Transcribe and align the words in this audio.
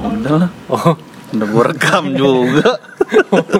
Udah 0.00 0.46
lah, 0.46 0.50
Oh, 0.72 0.96
udah 1.36 1.46
gue 1.52 1.64
rekam 1.68 2.04
juga. 2.16 2.80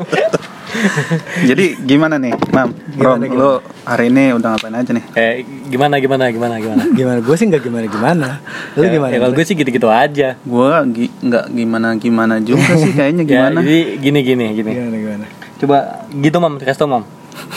Jadi 1.50 1.76
gimana 1.80 2.16
nih, 2.16 2.32
Mam? 2.50 2.70
Rom, 2.96 3.20
Gimana, 3.20 3.24
gimana? 3.24 3.38
lo 3.38 3.50
hari 3.82 4.08
ini 4.08 4.32
udah 4.32 4.48
ngapain 4.52 4.74
aja 4.74 4.90
nih? 4.90 5.04
eh 5.14 5.32
gimana 5.66 5.98
gimana 5.98 6.24
gimana 6.28 6.54
gimana? 6.56 6.82
Gimana? 6.98 7.18
Gue 7.20 7.34
sih 7.34 7.46
nggak 7.46 7.62
gimana 7.62 7.86
gimana. 7.86 8.28
Lu 8.74 8.82
Ya, 8.82 8.90
gimana? 8.90 9.10
Ya, 9.10 9.18
kalau 9.18 9.32
gue 9.32 9.44
sih 9.44 9.54
gitu-gitu 9.54 9.88
aja. 9.88 10.28
Gue 10.40 10.68
gi 10.90 11.06
nggak 11.20 11.44
gimana 11.50 11.88
gimana 11.96 12.34
juga 12.38 12.70
sih 12.76 12.92
kayaknya 12.92 13.24
Ya, 13.24 13.30
gimana? 13.30 13.58
jadi 13.60 13.78
gini 13.98 14.20
gini 14.22 14.44
gini. 14.52 14.70
Gimana 14.72 14.96
gimana? 14.96 15.26
Coba 15.56 15.76
gitu 16.10 16.36
mam, 16.38 16.54
kasih 16.56 16.76
tau 16.76 16.88
mam. 16.88 17.04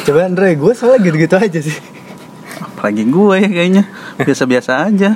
Coba 0.04 0.20
Andre, 0.24 0.54
gue 0.54 0.72
soalnya 0.74 1.00
gitu-gitu 1.02 1.36
aja 1.36 1.60
sih. 1.60 1.78
Apalagi 2.60 3.04
gue 3.04 3.36
ya 3.38 3.50
kayaknya 3.50 3.84
biasa-biasa 4.18 4.86
aja. 4.86 5.16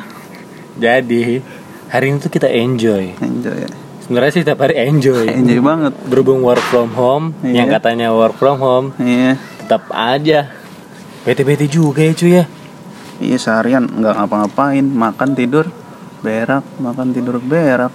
Jadi 0.75 1.41
hari 1.87 2.05
ini 2.07 2.17
tuh 2.17 2.29
kita 2.29 2.47
enjoy. 2.47 3.11
Enjoy 3.17 3.57
ya. 3.57 3.71
Sebenarnya 4.07 4.31
sih 4.31 4.41
setiap 4.47 4.63
hari 4.63 4.79
enjoy. 4.87 5.27
Enjoy 5.43 5.59
banget. 5.59 5.93
Berhubung 6.07 6.39
work 6.39 6.63
from 6.63 6.95
home, 6.95 7.35
Iya. 7.43 7.63
yang 7.63 7.67
katanya 7.67 8.07
work 8.15 8.39
from 8.39 8.55
home, 8.57 8.87
Iya. 8.95 9.35
tetap 9.59 9.91
aja. 9.91 10.47
Bete-bete 11.27 11.67
juga 11.67 11.99
ya 11.99 12.15
cuy 12.15 12.31
ya. 12.39 12.45
Iya 13.19 13.35
seharian 13.35 13.83
nggak 13.83 14.15
ngapa-ngapain, 14.15 14.85
makan 14.85 15.35
tidur, 15.35 15.67
berak, 16.23 16.63
makan 16.79 17.11
tidur 17.11 17.43
berak. 17.43 17.91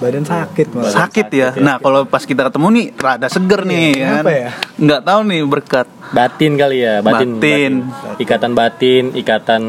Badan 0.00 0.24
sakit 0.24 0.72
malah. 0.72 0.88
Sakit 0.90 1.28
ya. 1.30 1.48
Nah 1.60 1.76
kalau 1.78 2.08
pas 2.08 2.24
kita 2.24 2.48
ketemu 2.48 2.66
nih 2.72 2.86
rada 2.96 3.28
seger 3.28 3.60
nih 3.62 3.86
Iya, 3.92 4.08
kan. 4.08 4.24
ya? 4.26 4.50
Nggak 4.80 5.00
tahu 5.04 5.20
nih 5.28 5.40
berkat. 5.44 5.86
Batin 6.10 6.52
kali 6.56 6.76
ya, 6.80 6.94
batin. 6.98 7.28
Batin. 7.38 7.72
Ikatan 8.18 8.52
batin, 8.56 9.04
ikatan 9.12 9.62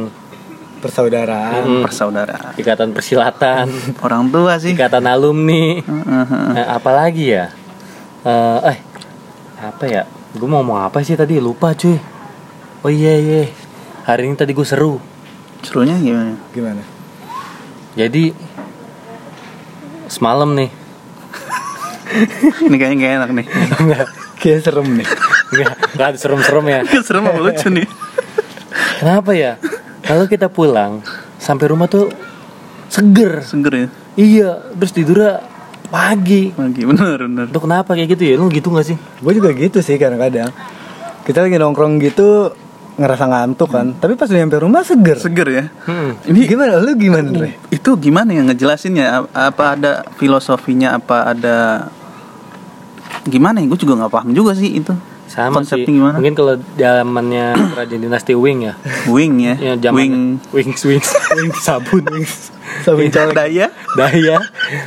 Persaudaraan. 0.84 1.64
Mm. 1.64 1.82
Persaudaraan. 1.82 2.54
ikatan 2.60 2.92
persilatan, 2.92 3.72
Orang 4.06 4.28
tua 4.28 4.60
sih. 4.60 4.76
ikatan 4.76 5.08
alumni. 5.08 5.80
Heeh. 5.80 6.60
Eh, 6.60 6.68
apalagi 6.68 7.26
ya? 7.32 7.48
Eh, 8.22 8.60
eh 8.68 8.78
apa 9.58 9.84
ya? 9.88 10.04
Gue 10.36 10.44
mau 10.44 10.60
ngomong 10.60 10.84
apa 10.84 11.00
sih 11.00 11.16
tadi? 11.16 11.40
Lupa 11.40 11.72
cuy. 11.72 11.96
Oh 12.84 12.92
iya 12.92 13.16
iya. 13.16 13.48
Hari 14.04 14.28
ini 14.28 14.36
tadi 14.36 14.52
gue 14.52 14.68
seru. 14.68 15.00
Serunya 15.64 15.96
gimana? 15.96 16.36
Gimana? 16.52 16.84
Jadi 17.96 18.36
semalam 20.08 20.52
nih. 20.52 20.68
Ini 22.68 22.76
kayaknya 22.76 22.98
gak 23.00 23.14
enak 23.18 23.30
nih. 23.34 23.46
Enggak, 23.82 24.06
Kayak 24.38 24.60
serem 24.68 24.88
nih. 25.00 25.08
enggak, 25.54 25.72
enggak 25.96 26.08
ada 26.12 26.18
serem-serem 26.20 26.66
ya. 26.68 26.80
Serem 27.00 27.24
apa 27.24 27.40
lucu 27.40 27.68
nih. 27.72 27.88
Kenapa 29.00 29.32
ya? 29.32 29.56
Kalau 30.04 30.28
kita 30.28 30.52
pulang 30.52 31.00
sampai 31.40 31.66
rumah 31.72 31.88
tuh 31.88 32.12
seger. 32.92 33.42
Seger 33.42 33.74
ya. 33.74 33.88
Iya, 34.14 34.50
terus 34.78 34.92
tidurnya 34.94 35.42
pagi. 35.90 36.52
Pagi 36.54 36.82
bener 36.84 37.18
bener. 37.26 37.46
Itu 37.50 37.60
kenapa 37.64 37.96
kayak 37.96 38.20
gitu 38.20 38.24
ya? 38.28 38.36
Lu 38.36 38.52
gitu 38.52 38.70
gak 38.76 38.86
sih? 38.86 38.98
gue 39.00 39.34
juga 39.34 39.50
gitu 39.56 39.80
sih 39.80 39.96
kadang-kadang. 39.96 40.52
Kita 41.24 41.40
lagi 41.40 41.56
nongkrong 41.56 42.04
gitu 42.04 42.52
ngerasa 43.00 43.26
ngantuk 43.26 43.74
kan. 43.74 43.96
Tapi 43.98 44.14
pas 44.14 44.30
udah 44.30 44.40
nyampe 44.44 44.58
rumah 44.62 44.84
seger. 44.86 45.18
Seger 45.18 45.48
ya. 45.50 45.64
Hmm. 45.88 46.20
Ini 46.30 46.40
Gimana? 46.46 46.78
Lu 46.84 46.94
gimana, 46.94 47.28
Andre? 47.32 47.50
itu 47.74 47.90
gimana 47.98 48.30
ya 48.36 48.42
ngejelasinnya? 48.46 49.06
Apa 49.34 49.80
ada 49.80 49.92
filosofinya? 50.20 51.00
Apa 51.00 51.32
ada 51.32 51.90
gimana 53.26 53.64
ya? 53.64 53.66
Gue 53.72 53.80
juga 53.80 53.98
nggak 53.98 54.12
paham 54.14 54.30
juga 54.36 54.54
sih 54.54 54.78
itu. 54.78 54.94
Sama 55.34 55.66
Konsepnya 55.66 55.90
sih. 55.90 55.98
gimana? 55.98 56.16
Mungkin 56.22 56.36
kalau 56.38 56.54
zamannya 56.78 57.46
kerajaan 57.74 58.02
dinasti 58.06 58.38
Wing 58.38 58.70
ya. 58.70 58.74
Wing 59.10 59.42
ya. 59.42 59.54
Ya, 59.58 59.74
zaman 59.82 59.98
Wing. 59.98 60.16
Wings 60.54 60.82
Wings 60.86 61.10
Wings 61.42 61.58
sabun 61.66 62.06
Wings 62.06 62.54
Sabun 62.86 63.10
colek. 63.10 63.34
Daya. 63.34 63.68
Daya. 63.98 64.38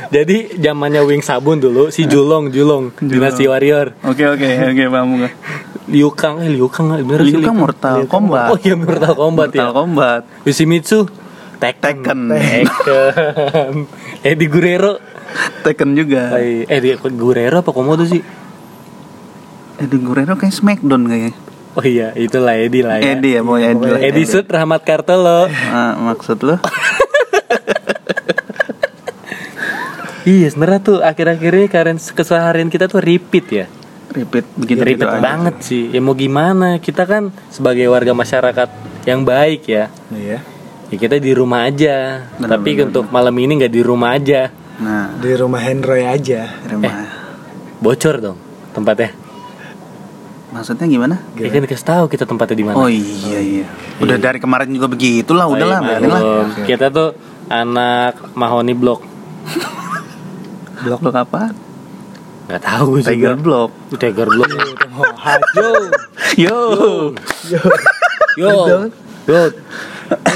Jadi 0.07 0.55
zamannya 0.55 1.03
Wing 1.03 1.19
sabun 1.19 1.59
dulu 1.59 1.91
si 1.91 2.07
Julong 2.07 2.47
Julong 2.55 2.95
dinasti 2.95 3.43
warrior. 3.43 3.91
Oke 4.07 4.23
oke 4.23 4.47
oke 4.71 4.83
paham 4.87 5.19
gue. 5.19 5.31
Liu 5.91 6.15
Kang 6.15 6.39
eh 6.39 6.47
Liu 6.47 6.71
Kang 6.71 6.95
bener 6.95 7.27
Liu 7.27 7.43
Kang 7.43 7.59
Mortal 7.59 8.07
Kombat. 8.07 8.55
Oh 8.55 8.57
iya 8.59 8.75
Mortal 8.79 9.13
Kombat 9.19 9.51
Mortal 9.51 9.67
ya. 9.67 9.75
Kombat. 9.75 10.21
Yoshimitsu 10.47 11.11
Tekken. 11.59 12.05
Tekken. 12.05 12.19
Tekken. 12.31 13.73
Eddie 14.31 14.47
Guerrero. 14.47 14.95
Tekken 15.65 15.91
juga. 15.91 16.39
Eh, 16.39 16.63
Eddie 16.71 16.95
Guerrero 16.95 17.59
apa 17.59 17.71
Komodo 17.75 18.07
sih? 18.07 18.23
Eddie 19.77 20.01
Guerrero 20.01 20.33
kayak 20.35 20.53
Smackdown 20.53 21.05
kayaknya. 21.05 21.33
Oh 21.77 21.85
iya, 21.85 22.09
itulah 22.17 22.57
Eddie 22.57 22.81
lah 22.81 22.97
ya. 22.97 23.13
Eddie 23.13 23.37
ya 23.37 23.41
mau 23.45 23.53
Eddie. 23.55 23.85
lah. 23.85 24.01
Eddie 24.01 24.25
Sud 24.25 24.49
Rahmat 24.49 24.81
Kartolo. 24.81 25.45
Ah, 25.69 25.93
maksud 25.95 26.41
lo? 26.41 26.57
Iya, 30.27 30.51
sebenarnya 30.51 30.81
tuh 30.83 30.97
akhir-akhir 30.99 31.51
ini 31.55 31.67
karen 31.71 31.95
keseharian 31.95 32.67
kita 32.67 32.91
tuh 32.91 32.99
repeat 32.99 33.47
ya. 33.47 33.65
Repeat 34.11 34.59
begitu 34.59 34.83
repeat 34.83 35.07
banget 35.23 35.55
sih. 35.63 35.87
Ya 35.87 36.03
mau 36.03 36.19
gimana? 36.19 36.83
Kita 36.83 37.07
kan 37.07 37.31
sebagai 37.47 37.87
warga 37.87 38.11
masyarakat 38.11 38.67
yang 39.07 39.23
baik 39.23 39.63
ya. 39.71 39.87
Iya. 40.11 40.43
Ya 40.91 40.95
kita 40.99 41.15
di 41.15 41.31
rumah 41.31 41.63
aja. 41.63 42.27
Benar, 42.35 42.59
Tapi 42.59 42.69
benar, 42.75 42.85
untuk 42.91 43.05
malam 43.07 43.35
ini 43.39 43.55
nggak 43.55 43.71
di 43.71 43.79
rumah 43.79 44.19
aja. 44.19 44.51
Nah, 44.83 45.15
Di 45.15 45.31
rumah 45.31 45.63
Hendroy 45.63 46.03
aja. 46.03 46.59
rumah. 46.67 47.07
Bocor 47.79 48.15
dong 48.19 48.37
tempatnya. 48.75 49.15
Maksudnya 50.47 50.87
gimana? 50.87 51.15
Ya 51.35 51.51
kan 51.51 51.59
dikasih 51.59 51.87
tahu 51.87 52.03
kita 52.07 52.23
tempatnya 52.23 52.55
di 52.55 52.65
mana. 52.65 52.75
Oh 52.79 52.87
iya 52.87 53.39
iya. 53.39 53.65
Udah 53.99 54.15
dari 54.15 54.39
kemarin 54.39 54.71
juga 54.71 54.87
begitulah, 54.87 55.43
Oh, 55.43 55.53
udahlah, 55.53 55.83
iya, 55.83 55.87
biarin 55.91 56.07
lah. 56.07 56.21
maklum. 56.23 56.47
Kita 56.63 56.85
tuh 56.87 57.09
anak 57.51 58.13
Mahoni 58.31 58.71
Block. 58.71 59.03
Blok 60.87 60.99
blok 61.03 61.17
apa? 61.17 61.51
Nggak 62.47 62.61
tahu 62.63 63.03
juga. 63.03 63.11
Tiger 63.11 63.35
Block. 63.35 63.69
Tiger 63.99 64.27
Block. 64.29 64.49
Yo. 65.51 65.69
Yo. 66.37 66.53
Yo. 68.37 68.53
Yo. 69.27 69.41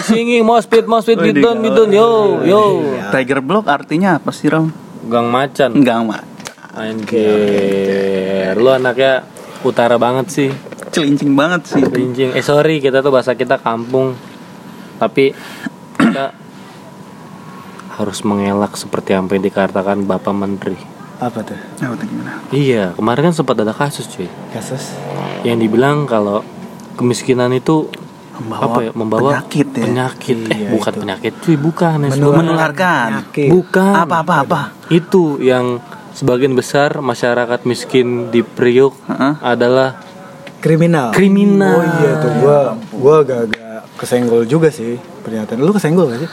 Singing 0.03 0.44
more 0.44 0.59
speed, 0.59 0.83
more 0.83 1.00
speed, 1.00 1.23
bidon, 1.23 1.63
bidon, 1.63 1.88
yo, 1.95 2.41
yo. 2.44 2.61
Tiger 3.16 3.39
Block 3.39 3.71
artinya 3.71 4.19
apa 4.19 4.35
sih, 4.35 4.51
Rom? 4.51 4.67
Gang 5.07 5.31
macan. 5.31 5.71
Enggak, 5.71 6.03
Mak. 6.03 6.23
Anjir, 6.71 8.55
lu 8.59 8.67
anaknya 8.67 9.23
utara 9.63 9.95
banget 9.95 10.27
sih. 10.29 10.49
Celincing 10.89 11.31
banget 11.31 11.61
sih. 11.67 11.81
Rincing. 11.81 12.33
Eh 12.33 12.41
sorry, 12.41 12.77
kita 12.77 12.99
tuh 12.99 13.09
bahasa 13.09 13.33
kita 13.33 13.57
kampung. 13.57 14.13
Tapi 14.97 15.31
kita 15.95 16.35
harus 17.91 18.19
mengelak 18.21 18.73
seperti 18.73 19.13
apa 19.13 19.29
yang 19.31 19.44
dikatakan 19.44 20.03
Bapak 20.03 20.33
Menteri. 20.33 20.77
Apa 21.17 21.45
tuh? 21.45 21.57
Apa 21.79 21.94
tuh 21.94 22.05
gimana? 22.05 22.41
Iya, 22.50 22.97
kemarin 22.97 23.29
kan 23.29 23.35
sempat 23.35 23.55
ada 23.55 23.71
kasus 23.71 24.09
cuy. 24.09 24.25
Kasus? 24.50 24.97
Yang 25.44 25.69
dibilang 25.69 26.05
kalau 26.05 26.41
kemiskinan 26.95 27.53
itu 27.53 27.85
Membawa 28.31 28.63
apa 28.66 28.79
ya? 28.81 28.91
Membawa 28.91 29.21
penyakit 29.38 29.67
ya. 29.69 29.83
Penyakit. 29.85 30.38
eh, 30.50 30.57
Iya, 30.57 30.69
bukan 30.73 30.91
itu. 30.91 31.00
penyakit 31.00 31.33
cuy, 31.45 31.55
bukan. 31.55 31.97
sebelum- 32.09 32.41
Menularkan. 32.41 33.07
Penyakit. 33.21 33.50
Bukan. 33.53 33.94
Apa 33.94 34.16
apa 34.25 34.33
apa? 34.41 34.61
Itu 34.89 35.38
yang 35.38 35.77
sebagian 36.13 36.53
besar 36.53 36.99
masyarakat 36.99 37.63
miskin 37.63 38.29
di 38.29 38.41
Priuk 38.41 38.95
Heeh. 39.05 39.33
adalah 39.41 39.97
Kriminal. 40.61 41.09
Kriminal. 41.09 41.73
Oh 41.73 41.85
iya 41.97 42.11
tuh 42.22 42.31
gua 42.38 42.59
gua 42.94 43.15
agak-agak 43.21 43.81
kesenggol 43.97 44.45
juga 44.45 44.69
sih 44.69 44.94
pernyataan. 45.21 45.57
Lu 45.57 45.74
kesenggol 45.74 46.13
gak 46.13 46.21
sih? 46.21 46.31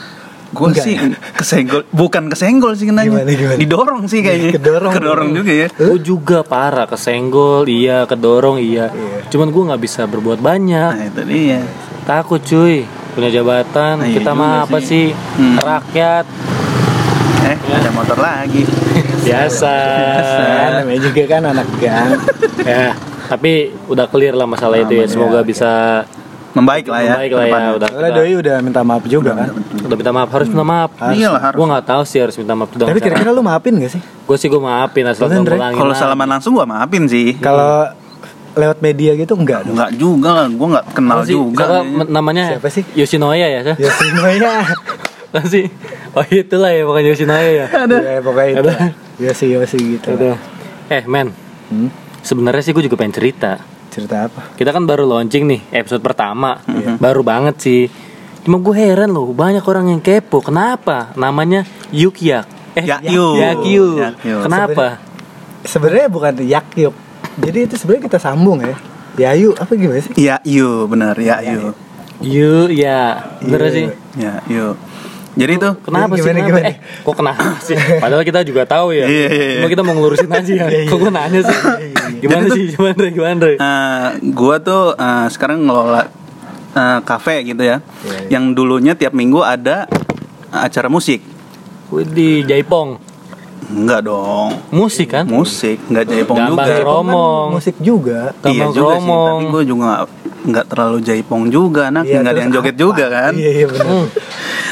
Gue 0.49 0.65
Enggak 0.73 0.81
sih 0.81 0.93
ya? 0.97 1.13
kesenggol, 1.37 1.81
bukan 1.89 2.25
kesenggol 2.25 2.73
sih 2.73 2.89
kenanya. 2.89 3.21
Gimana, 3.21 3.29
gimana? 3.29 3.57
Didorong 3.57 4.03
sih 4.09 4.25
kayaknya. 4.25 4.57
Kedorong. 4.57 4.93
Kedorong 4.97 5.29
juga 5.33 5.51
ya. 5.53 5.67
Gue 5.69 6.01
juga 6.01 6.41
parah 6.41 6.89
kesenggol, 6.89 7.69
iya 7.69 8.09
kedorong, 8.09 8.57
iya. 8.57 8.89
Iya. 8.89 9.29
Cuman 9.29 9.53
gue 9.53 9.63
nggak 9.69 9.77
bisa 9.77 10.09
berbuat 10.09 10.41
banyak. 10.41 10.89
Nah, 10.89 11.05
itu 11.05 11.21
dia. 11.21 11.61
Takut 12.01 12.41
cuy, 12.41 12.81
punya 13.13 13.29
jabatan. 13.29 14.01
Nah, 14.01 14.09
iya 14.09 14.17
Kita 14.17 14.33
juga 14.33 14.41
mah 14.41 14.53
apa 14.65 14.77
sih. 14.81 15.13
sih? 15.13 15.37
Hmm. 15.37 15.57
Rakyat 15.57 16.25
Eh, 17.39 17.57
ada 17.71 17.89
motor 17.89 18.17
lagi. 18.17 18.61
Biasa. 19.23 19.73
Kan 20.39 20.71
namanya 20.83 21.01
juga 21.03 21.23
kan 21.27 21.41
anak 21.45 21.67
gang. 21.79 22.09
ya, 22.63 22.95
tapi 23.27 23.51
udah 23.87 24.05
clear 24.07 24.33
lah 24.33 24.47
masalah 24.47 24.79
itu 24.79 24.93
ya. 24.95 25.05
Aman, 25.05 25.11
Semoga 25.11 25.39
ya, 25.39 25.43
bisa 25.45 25.71
Membaik 26.49 26.85
lah 26.89 27.01
ya. 27.05 27.13
Membaik 27.13 27.31
lah 27.37 27.45
ya, 27.45 27.69
udah. 27.77 27.89
Soalnya 27.93 28.11
doi 28.17 28.33
udah 28.41 28.55
minta 28.65 28.81
maaf 28.81 29.05
juga 29.05 29.31
kan. 29.37 29.49
udah 29.85 29.97
minta 29.97 30.11
maaf, 30.13 30.29
harus 30.33 30.47
minta 30.49 30.65
maaf. 30.65 30.89
Iya 31.13 31.29
lah 31.29 31.41
harus. 31.45 31.57
Gue 31.61 31.67
nggak 31.69 31.85
tahu 31.85 32.01
sih 32.09 32.19
harus 32.25 32.35
minta 32.41 32.53
maaf 32.57 32.71
dong. 32.73 32.89
Tapi 32.89 32.99
kira-kira 32.99 33.29
lu 33.29 33.45
maafin 33.45 33.77
gak 33.77 33.91
sih? 33.93 34.01
gue 34.01 34.37
sih 34.37 34.45
gue 34.45 34.61
maafin 34.61 35.09
asal 35.09 35.25
Kalau 35.25 35.93
salaman 35.97 36.29
langsung 36.37 36.53
gua 36.57 36.65
maafin 36.65 37.05
sih. 37.05 37.37
Kalau 37.37 37.89
lewat 38.57 38.81
media 38.81 39.13
gitu 39.13 39.37
enggak 39.37 39.63
dong 39.65 39.77
Enggak 39.77 39.91
juga 39.95 40.29
lah, 40.35 40.45
gue 40.49 40.67
nggak 40.73 40.85
kenal 40.97 41.17
sih? 41.21 41.37
juga. 41.37 41.85
Namanya? 42.09 42.57
Siapa 42.57 42.69
sih? 42.73 42.83
Yoshinoya 42.97 43.47
ya, 43.47 43.59
Sah? 43.61 43.75
ya 43.77 43.89
semuanya 43.93 44.65
Apa 45.29 45.45
sih? 45.45 45.69
Oh 46.19 46.25
itulah 46.27 46.67
ya, 46.69 46.83
bukan 46.83 46.99
Yoshinoya 47.01 47.49
ya. 47.49 47.65
ya 48.11 48.19
pokoknya 48.19 48.49
itu 48.51 48.59
Ada. 48.61 48.75
Yosi 49.17 49.45
Yosi 49.49 49.77
gitu 49.95 50.07
Ada. 50.13 50.35
Eh, 50.91 51.03
men, 51.05 51.31
Hmm? 51.69 51.87
sebenarnya 52.19 52.59
sih 52.59 52.73
gue 52.73 52.81
juga 52.81 52.97
pengen 52.97 53.13
cerita. 53.13 53.61
cerita 53.89 54.25
apa 54.25 54.51
Kita 54.53 54.69
kan 54.69 54.83
baru 54.83 55.05
launching 55.05 55.45
nih 55.45 55.61
episode 55.71 56.01
pertama, 56.01 56.59
Mm-hmm. 56.59 56.97
baru 56.97 57.21
banget 57.21 57.55
sih. 57.57 57.87
Cuma 58.41 58.57
gue 58.57 58.73
heran 58.73 59.07
loh, 59.07 59.29
banyak 59.29 59.61
orang 59.61 59.87
yang 59.87 59.99
kepo. 59.99 60.39
Kenapa? 60.39 61.13
Namanya 61.13 61.63
Yukyak. 61.89 62.45
Eh, 62.73 62.83
Yakyu. 62.83 63.25
Yakyu. 63.37 63.85
Yakyu. 63.97 64.35
Kenapa? 64.41 64.99
sebenarnya 65.61 66.07
bukan 66.07 66.33
yakyuk 66.39 66.95
jadi 67.35 67.67
itu 67.67 67.75
sebenarnya 67.75 68.03
kita 68.07 68.17
sambung 68.17 68.59
ya 68.59 68.79
Yayu 69.19 69.51
apa 69.53 69.75
gimana 69.75 69.99
sih 69.99 70.15
Ya, 70.15 70.39
yu 70.41 70.87
benar, 70.87 71.19
ya, 71.19 71.43
yu. 71.43 71.75
Yu, 72.19 72.67
ya, 72.69 73.19
bener 73.39 73.61
Iya. 73.61 73.69
sih. 73.69 73.85
Ya, 74.15 74.33
yu. 74.45 74.79
Jadi 75.31 75.53
tuh 75.55 75.73
Kenapa 75.79 76.09
sih? 76.11 76.21
Gimana, 76.21 76.33
Kenapa? 76.35 76.49
gimana? 76.49 76.67
Eh, 76.67 76.75
kok 76.99 77.15
kenapa 77.15 77.43
sih? 77.59 77.75
Padahal 78.03 78.23
kita 78.23 78.39
juga 78.41 78.61
tahu 78.63 78.87
ya. 78.91 79.05
Iya, 79.05 79.27
iya, 79.27 79.45
iya. 79.47 79.57
Cuma 79.57 79.69
kita 79.69 79.81
mau 79.81 79.93
ngelurusin 79.93 80.27
aja 80.27 80.51
ya. 80.51 80.65
Kok 80.89 80.97
gue 80.97 81.11
nanya 81.11 81.39
sih? 81.39 81.57
Gimana 82.19 82.43
Jadi 82.43 82.51
sih? 82.51 82.65
Gimana? 82.71 82.93
Dre? 82.93 83.09
Gimana? 83.09 83.35
Dre? 83.37 83.53
eh, 83.53 84.07
gua 84.31 84.55
tuh 84.59 84.83
eh, 84.93 85.25
sekarang 85.27 85.59
ngelola 85.61 86.03
kafe 87.01 87.43
gitu 87.43 87.61
ya. 87.61 87.77
Iya, 87.99 88.17
iya. 88.19 88.29
Yang 88.31 88.43
dulunya 88.53 88.93
tiap 88.93 89.11
minggu 89.11 89.39
ada 89.39 89.85
acara 90.49 90.87
musik. 90.87 91.21
Wih, 91.89 92.05
di 92.05 92.29
Jaipong. 92.41 92.97
Enggak 93.69 94.01
dong. 94.03 94.49
Musik 94.71 95.11
kan? 95.11 95.25
Musik, 95.25 95.77
enggak 95.85 96.05
jaipong 96.07 96.37
Gambang 96.39 96.65
juga. 96.65 96.73
Ro- 96.79 96.89
Romong. 96.95 97.45
Kan 97.45 97.53
musik 97.53 97.75
juga 97.77 98.19
Iya 98.39 98.65
Gambang 98.65 98.71
juga 98.71 98.89
sih, 98.89 99.05
Romong. 99.05 99.29
tapi 99.29 99.45
gue 99.47 99.63
juga 99.67 99.89
nggak 100.39 100.65
terlalu 100.65 100.97
jaipong 101.03 101.43
juga, 101.47 101.81
anak 101.85 102.03
Iya, 102.03 102.17
nggak 102.17 102.31
ada 102.31 102.41
yang 102.41 102.51
joget 102.51 102.71
apa? 102.71 102.81
juga 102.81 103.05
kan. 103.07 103.33
iya 103.35 103.51
iya 103.53 103.65
benar 103.67 103.85
Hmm. 103.85 104.07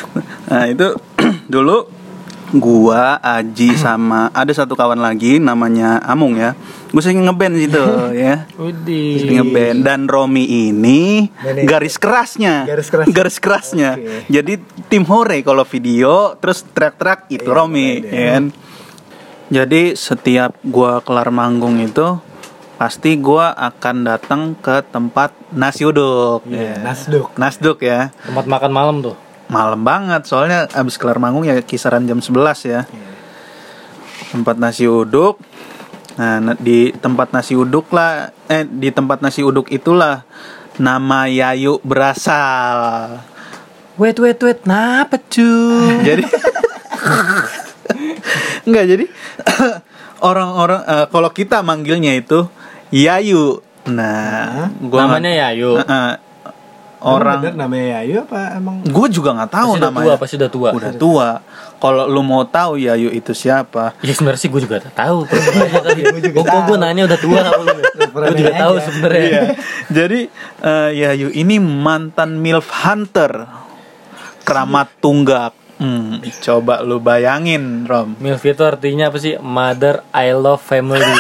Nah 0.47 0.63
itu 0.67 0.95
dulu 1.53 1.88
gua 2.55 3.19
Aji 3.19 3.75
sama 3.83 4.31
ada 4.31 4.51
satu 4.55 4.73
kawan 4.79 4.99
lagi 4.99 5.39
namanya 5.39 5.99
Amung 6.03 6.39
ya. 6.39 6.55
Gue 6.88 7.03
sering 7.03 7.19
ngeband 7.27 7.59
situ 7.59 7.83
ya. 8.23 8.47
Widih. 8.55 9.19
Sering 9.19 9.35
ngeband 9.44 9.77
dan 9.83 10.01
Romi 10.07 10.71
ini 10.71 11.27
garis 11.67 11.99
kerasnya. 11.99 12.63
Garis 12.63 12.88
keras. 12.88 13.05
Garis 13.11 13.38
kerasnya. 13.44 13.99
Oke. 13.99 14.31
Jadi 14.31 14.53
tim 14.88 15.03
hore 15.03 15.44
kalau 15.44 15.67
video 15.67 16.39
terus 16.39 16.63
track-track 16.63 17.27
itu 17.27 17.44
Iya, 17.44 17.55
Romi 17.55 17.88
ya 18.07 18.23
kan. 18.39 18.44
Jadi 19.47 19.95
setiap 19.95 20.59
gua 20.63 20.99
kelar 21.03 21.31
manggung 21.31 21.79
itu 21.79 22.19
pasti 22.77 23.15
gua 23.19 23.51
akan 23.55 23.95
datang 24.07 24.41
ke 24.55 24.83
tempat 24.88 25.35
nasi 25.51 25.83
uduk. 25.83 26.47
Iya, 26.47 26.79
ya. 26.79 26.88
Nasduk. 26.88 27.27
Nasduk 27.35 27.77
ya 27.83 28.15
Tempat 28.23 28.45
makan 28.47 28.71
malam 28.71 28.95
tuh. 29.03 29.26
Malam 29.47 29.81
banget 29.81 30.27
soalnya 30.27 30.67
abis 30.69 30.99
kelar 30.99 31.17
manggung 31.17 31.44
ya 31.44 31.59
kisaran 31.61 32.03
jam 32.03 32.19
11 32.19 32.67
ya 32.67 32.81
tempat 34.29 34.59
nasi 34.59 34.85
uduk 34.85 35.39
nah 36.17 36.41
na- 36.41 36.57
di 36.57 36.91
tempat 36.91 37.31
nasi 37.31 37.53
uduk 37.53 37.94
lah 37.94 38.33
eh 38.47 38.65
di 38.65 38.89
tempat 38.89 39.21
nasi 39.21 39.45
uduk 39.45 39.69
itulah 39.69 40.25
nama 40.77 41.25
Yayu 41.25 41.79
berasal 41.81 43.21
Wait, 43.97 44.13
wait, 44.21 44.38
wait. 44.38 44.61
Kenapa 44.61 45.17
cuy? 45.17 45.89
jadi 46.07 46.21
enggak 48.61 48.85
jadi 48.85 49.05
orang-orang 50.29 50.81
eh, 50.85 51.05
kalau 51.09 51.29
kita 51.31 51.63
manggilnya 51.63 52.13
itu 52.13 52.45
Yayu 52.89 53.61
nah 53.88 54.67
gua 54.83 55.07
Namanya 55.07 55.31
Yayu. 55.47 55.79
Eh, 55.79 55.85
eh, 55.88 56.11
Orang 56.97 57.45
orang 57.45 57.53
namanya 57.53 58.01
Yayu 58.01 58.25
apa 58.25 58.57
emang 58.57 58.81
gue 58.81 59.07
juga 59.13 59.29
nggak 59.38 59.51
tahu 59.53 59.69
Pasti 59.69 59.77
udah 59.77 59.89
namanya 59.94 60.05
tua, 60.09 60.15
pasti 60.17 60.35
udah 60.41 60.49
tua. 60.49 60.69
udah 60.73 60.94
tua 60.97 61.29
kalau 61.77 62.03
lu 62.09 62.25
mau 62.25 62.41
tahu 62.41 62.81
Yayu 62.81 63.13
itu 63.13 63.38
siapa 63.38 63.94
Ya 64.01 64.13
sebenarnya 64.17 64.41
sih 64.41 64.49
gue 64.49 64.61
juga 64.65 64.81
tahu. 64.81 65.29
Gue 65.29 66.41
Kok 66.41 66.61
gue 66.73 66.77
nanya 66.81 67.05
udah 67.05 67.19
tua 67.21 67.41
Gue 68.17 68.33
juga 68.33 68.53
tahu 68.57 68.73
sebenarnya. 68.81 69.21
Iya. 69.21 69.41
Jadi 69.94 70.19
eh, 70.65 70.89
Yayu 70.97 71.29
ini 71.38 71.61
mantan 71.61 72.41
milf 72.41 72.65
hunter, 72.81 73.45
keramat 74.41 74.89
tunggak. 74.97 75.53
Hmm, 75.77 76.18
coba 76.41 76.81
lu 76.81 76.97
bayangin, 76.97 77.85
Rom. 77.85 78.18
Milf 78.18 78.41
itu 78.41 78.62
artinya 78.62 79.07
apa 79.07 79.18
sih? 79.18 79.38
Mother 79.38 80.01
I 80.09 80.33
love 80.33 80.59
family. 80.59 81.06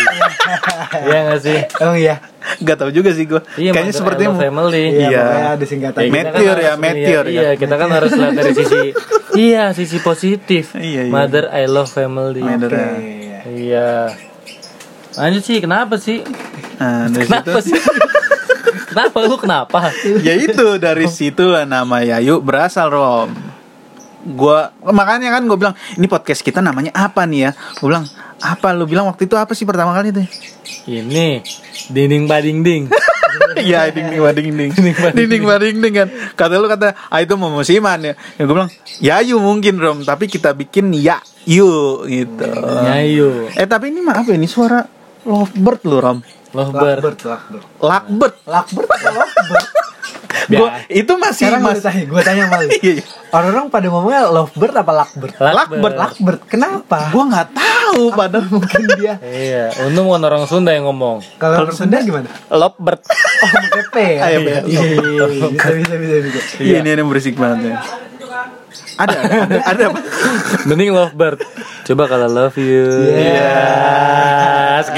Iya 0.87 1.19
gak 1.27 1.41
sih? 1.43 1.59
emang 1.77 1.97
iya 1.99 2.15
Gak 2.57 2.79
tau 2.79 2.87
juga 2.87 3.11
sih 3.11 3.27
gue. 3.27 3.43
Iya, 3.53 3.69
Kayaknya 3.69 3.91
mother 3.91 3.99
seperti 3.99 4.23
I 4.23 4.27
love 4.27 4.39
family. 4.39 4.83
iya 4.87 5.09
Iya. 5.09 5.23
ada 5.51 5.65
singkatan 5.67 5.99
Ya, 5.99 6.09
Meteor 6.09 6.33
kan 6.55 6.63
ya, 6.63 6.73
meteor 6.75 7.25
ya. 7.27 7.33
Iya, 7.33 7.49
kita 7.53 7.75
kan 7.75 7.89
harus 7.91 8.11
lihat 8.13 8.33
dari 8.33 8.53
sisi 8.53 8.79
Iya, 9.47 9.63
sisi 9.71 9.97
positif. 9.99 10.65
Iya, 10.73 11.01
iya. 11.05 11.11
Mother 11.11 11.51
I 11.51 11.67
love 11.67 11.87
family. 11.87 12.39
Mother, 12.39 12.71
Oke. 12.71 12.79
ya. 12.79 13.39
Iya. 13.45 13.89
Lanjut 15.13 15.43
sih, 15.43 15.57
kenapa 15.59 15.95
sih? 15.97 16.23
Nah, 16.77 17.09
situ, 17.09 17.19
Kenapa 17.21 17.59
sih? 17.59 17.75
kenapa 18.87 19.17
lu 19.19 19.35
kenapa? 19.35 19.79
ya 20.25 20.33
itu 20.33 20.65
dari 20.77 21.05
situ 21.05 21.43
lah 21.43 21.65
nama 21.65 21.99
Yayu 22.01 22.39
berasal, 22.39 22.87
Rom. 22.87 23.29
Gua 24.27 24.75
makanya 24.83 25.31
kan 25.31 25.47
gue 25.47 25.55
bilang 25.55 25.75
ini 25.95 26.05
podcast 26.05 26.43
kita 26.43 26.59
namanya 26.59 26.91
apa 26.91 27.23
nih 27.23 27.47
ya? 27.47 27.51
Gue 27.79 27.87
bilang 27.87 28.03
apa? 28.37 28.75
Lu 28.75 28.83
bilang 28.83 29.07
waktu 29.07 29.23
itu 29.23 29.39
apa 29.39 29.55
sih 29.55 29.63
pertama 29.63 29.95
kali 29.95 30.11
itu? 30.11 30.23
Ini 30.83 31.39
dinding 31.87 32.27
bading 32.27 32.59
ding. 32.61 32.83
Iya 33.57 33.89
dinding 33.89 34.21
bading 34.21 34.49
ding 34.53 34.71
dinding 35.13 35.43
bading 35.45 35.77
ding 35.81 35.93
kan 35.93 36.07
kata 36.33 36.57
lu 36.57 36.65
kata 36.65 36.93
ah 37.09 37.19
itu 37.21 37.33
mau 37.37 37.49
musiman 37.49 37.97
ya 38.01 38.13
ya 38.37 38.43
gue 38.45 38.53
bilang 38.53 38.69
Yayu 38.97 39.37
mungkin 39.37 39.77
rom 39.77 40.01
tapi 40.01 40.25
kita 40.25 40.53
bikin 40.53 40.89
ya 40.93 41.21
yu 41.45 42.01
gitu 42.05 42.45
Nyayu. 42.49 43.49
eh 43.53 43.65
tapi 43.65 43.89
ini 43.93 44.01
mah 44.01 44.25
apa 44.25 44.33
ini 44.33 44.45
suara 44.45 44.85
lovebird 45.25 45.81
lu 45.85 45.97
rom 45.97 46.19
Lovebird. 46.53 47.01
Lovebird 47.03 47.17
Lakbert 47.81 48.35
apa 48.47 48.95
Lovebird 49.05 49.76
gua 50.47 50.79
itu 50.87 51.11
masih 51.19 51.51
sekarang 51.51 51.61
gue 51.61 51.71
mas 51.75 51.83
tanya 51.83 52.03
gue 52.07 52.21
tanya 52.23 52.43
malu 52.47 52.67
Iya, 52.79 52.91
iya. 52.99 53.03
orang-orang 53.35 53.67
pada 53.67 53.87
ngomongnya 53.91 54.21
Lovebird 54.31 54.75
apa 54.79 54.91
Lakbert 54.95 55.35
Lakbert. 55.43 55.95
Lakbert 55.99 56.41
kenapa? 56.47 57.11
Gua 57.11 57.23
nggak 57.27 57.47
tahu 57.51 58.01
padahal. 58.15 58.47
mungkin 58.47 58.81
dia? 58.95 59.13
Iya, 59.27 59.75
untung 59.83 60.07
bukan 60.07 60.23
orang 60.23 60.43
Sunda 60.47 60.71
yang 60.71 60.87
ngomong. 60.87 61.19
kalau 61.35 61.67
orang 61.67 61.75
Sunda 61.75 61.99
gimana? 61.99 62.31
Lovebird. 62.47 63.03
oh 63.03 63.47
pakai 63.51 63.83
P 63.91 63.95
ya? 63.99 64.21
Ah, 64.23 64.29
iya, 64.35 64.39
iya 64.63 64.81
iya, 64.87 65.25
bisa 65.27 65.67
bisa 65.75 65.95
bisa 65.99 66.15
bisa 66.23 66.39
iya 66.63 66.75
ini 66.79 66.89
ini 66.95 67.03
berisik 67.03 67.35
banget 67.35 67.75
ya. 67.75 67.77
Ada 68.97 69.13
ada, 69.13 69.57
ada. 69.61 69.83
Apa 69.93 69.99
Mending 70.65 70.89
lovebird. 70.89 71.37
Coba 71.85 72.09
kalau 72.09 72.25
love 72.25 72.57
you. 72.57 73.13
Iya. 73.13 73.61
Yes. 74.81 74.89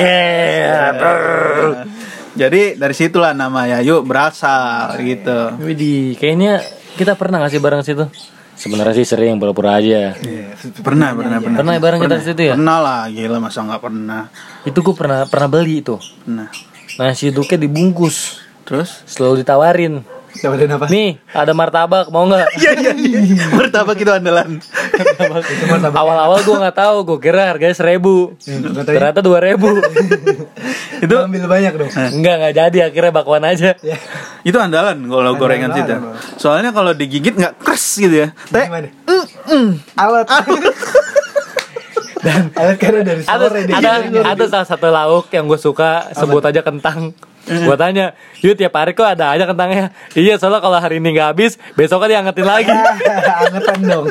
Jadi 2.34 2.78
dari 2.78 2.96
situlah 2.96 3.34
nama 3.34 3.66
Yayu 3.66 4.06
berasal 4.06 4.98
gitu 5.02 5.56
Widih, 5.62 6.18
kayaknya 6.18 6.62
kita 6.96 7.16
pernah 7.16 7.40
ngasih 7.40 7.64
bareng 7.64 7.82
situ. 7.82 8.06
Sebenarnya 8.60 8.92
sih 8.92 9.08
sering 9.08 9.40
pura-pura 9.40 9.80
aja. 9.80 10.20
Iya, 10.20 10.52
pernah 10.84 11.16
pernah 11.16 11.40
pernah 11.40 11.58
Pernah 11.64 11.74
ya 11.76 11.82
bareng 11.82 12.00
kita 12.04 12.16
di 12.20 12.26
situ 12.28 12.42
ya? 12.44 12.54
pernah 12.60 12.78
lah 12.84 13.02
gila 13.08 13.40
masa 13.40 13.64
nggak 13.64 13.80
pernah 13.80 14.28
Itu 14.68 14.84
gue 14.84 14.96
pernah 15.00 15.24
pernah 15.32 15.48
beli 15.48 15.80
itu. 15.80 15.96
nah 16.28 16.52
Nasi 17.00 17.32
uduknya 17.32 17.56
dibungkus, 17.64 18.44
terus 18.68 19.08
selalu 19.08 19.48
ditawarin. 19.48 20.04
Dapatin 20.30 20.76
apa 20.76 20.86
Nih, 20.92 21.18
ada 21.32 21.56
martabak, 21.56 22.12
mau 22.12 22.28
nggak? 22.28 22.48
Iya 22.60 22.72
iya 22.78 22.92
iya. 23.24 23.46
Martabak 23.56 23.96
itu 23.96 24.12
andalan. 24.12 24.60
Awal-awal 25.90 26.40
gue 26.42 26.56
nggak 26.56 26.76
taw, 26.76 26.96
gue 27.02 27.18
kira 27.18 27.48
harganya 27.48 27.74
seribu, 27.74 28.36
tahu 28.36 28.84
ya. 28.84 28.84
ternyata 28.84 29.20
dua 29.20 29.40
ribu. 29.40 29.70
itu 31.04 31.16
ambil 31.16 31.48
banyak 31.48 31.74
dong 31.76 31.92
Enggak 32.12 32.36
nggak 32.38 32.54
jadi, 32.54 32.78
akhirnya 32.92 33.12
bakwan 33.12 33.44
aja. 33.44 33.76
ya 33.80 33.98
itu 34.40 34.56
andalan 34.56 35.00
kalau 35.04 35.32
Andalan 35.32 35.40
gorengan 35.40 35.72
situ. 35.72 35.92
Bang. 35.92 36.04
Soalnya 36.36 36.72
kalau 36.72 36.92
digigit 36.92 37.36
nggak 37.36 37.60
keras 37.60 37.84
gitu 37.96 38.16
ya. 38.24 38.28
Teh. 38.52 38.66
gimana 38.68 38.90
alat 40.04 40.28
dan 42.20 42.52
alat 42.52 42.78
karena 42.78 43.02
dari 43.02 43.22
ada 43.24 43.46
sore 43.48 43.60
dia 43.64 43.76
ada 43.80 43.92
ada 44.28 44.44
salah 44.46 44.68
satu 44.68 44.88
lauk 44.92 45.32
yang 45.32 45.48
gue 45.48 45.56
suka 45.56 46.12
sebut 46.14 46.44
aja 46.44 46.60
kentang 46.60 47.16
Eh. 47.50 47.66
gue 47.66 47.78
tanya 47.82 48.14
yuk 48.46 48.54
tiap 48.54 48.78
hari 48.78 48.94
kok 48.94 49.10
ada 49.10 49.34
aja 49.34 49.50
kentangnya 49.50 49.90
iya 50.14 50.38
soalnya 50.38 50.62
kalau 50.62 50.78
hari 50.78 51.02
ini 51.02 51.18
nggak 51.18 51.34
habis 51.34 51.58
besoknya 51.74 52.22
diangetin 52.22 52.46
lagi 52.46 52.70
angetan 53.42 53.80
dong 53.82 54.06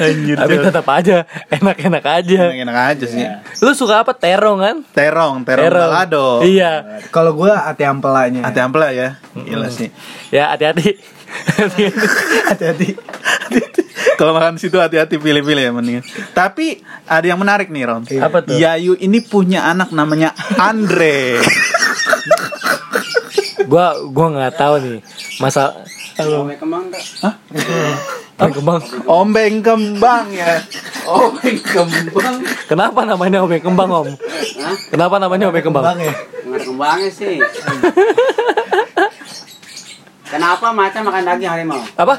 Anjir. 0.00 0.36
tapi 0.38 0.54
tetap 0.58 0.86
aja 0.88 1.16
enak-enak 1.50 2.04
aja 2.04 2.40
enak 2.52 2.76
aja 2.94 3.04
sih. 3.04 3.20
lu 3.60 3.72
suka 3.74 4.00
apa 4.00 4.12
terong 4.14 4.58
kan 4.58 4.76
Terong, 4.92 5.44
terong, 5.44 5.68
balado. 5.68 6.40
iya 6.40 7.02
kalau 7.10 7.36
gue 7.36 7.50
ati 7.50 7.84
ampelanya 7.84 8.46
Hati 8.46 8.60
ampela 8.60 8.88
ya. 8.90 9.20
Gila 9.34 9.68
sih. 9.68 9.90
ya 10.30 10.54
hati-hati 10.54 10.96
hati-hati 12.50 12.88
Kalau 14.16 14.36
makan 14.36 14.56
situ 14.60 14.76
hati-hati 14.76 15.16
pilih-pilih 15.16 15.62
ya 15.64 15.72
mendingan. 15.72 16.04
Tapi 16.32 16.80
ada 17.08 17.24
yang 17.24 17.40
menarik 17.40 17.72
nih 17.72 17.88
Ron. 17.88 18.04
Apa 18.20 18.44
tuh? 18.44 18.56
Yayu 18.56 18.92
ini 18.96 19.24
punya 19.24 19.64
anak 19.64 19.92
namanya 19.92 20.36
Andre. 20.60 21.40
gua 23.70 23.96
gua 24.08 24.26
nggak 24.34 24.54
tahu 24.56 24.74
nih 24.82 25.00
masa 25.38 25.72
kembang 26.58 26.90
enggak? 26.90 27.04
Obeng 28.40 28.54
kembang 28.54 28.82
Ombeng 29.04 29.54
kembang 29.60 30.26
ya. 30.30 30.64
Ombeng 31.04 31.58
kembang. 31.60 32.36
kenapa 32.64 33.04
namanya 33.04 33.38
obeng 33.40 33.60
kembang 33.60 33.90
om 33.90 34.08
Hah? 34.56 34.76
kenapa 34.88 35.16
namanya 35.16 35.48
obeng 35.48 35.60
kembang 35.62 35.84
Bang 35.84 35.98
ya. 35.98 36.14
Kembangnya 36.40 37.10
sih. 37.10 37.36
Kenapa 40.24 40.70
macan 40.70 41.02
makan 41.02 41.22
daging 41.26 41.50
harimau? 41.50 41.80
apa 41.94 42.14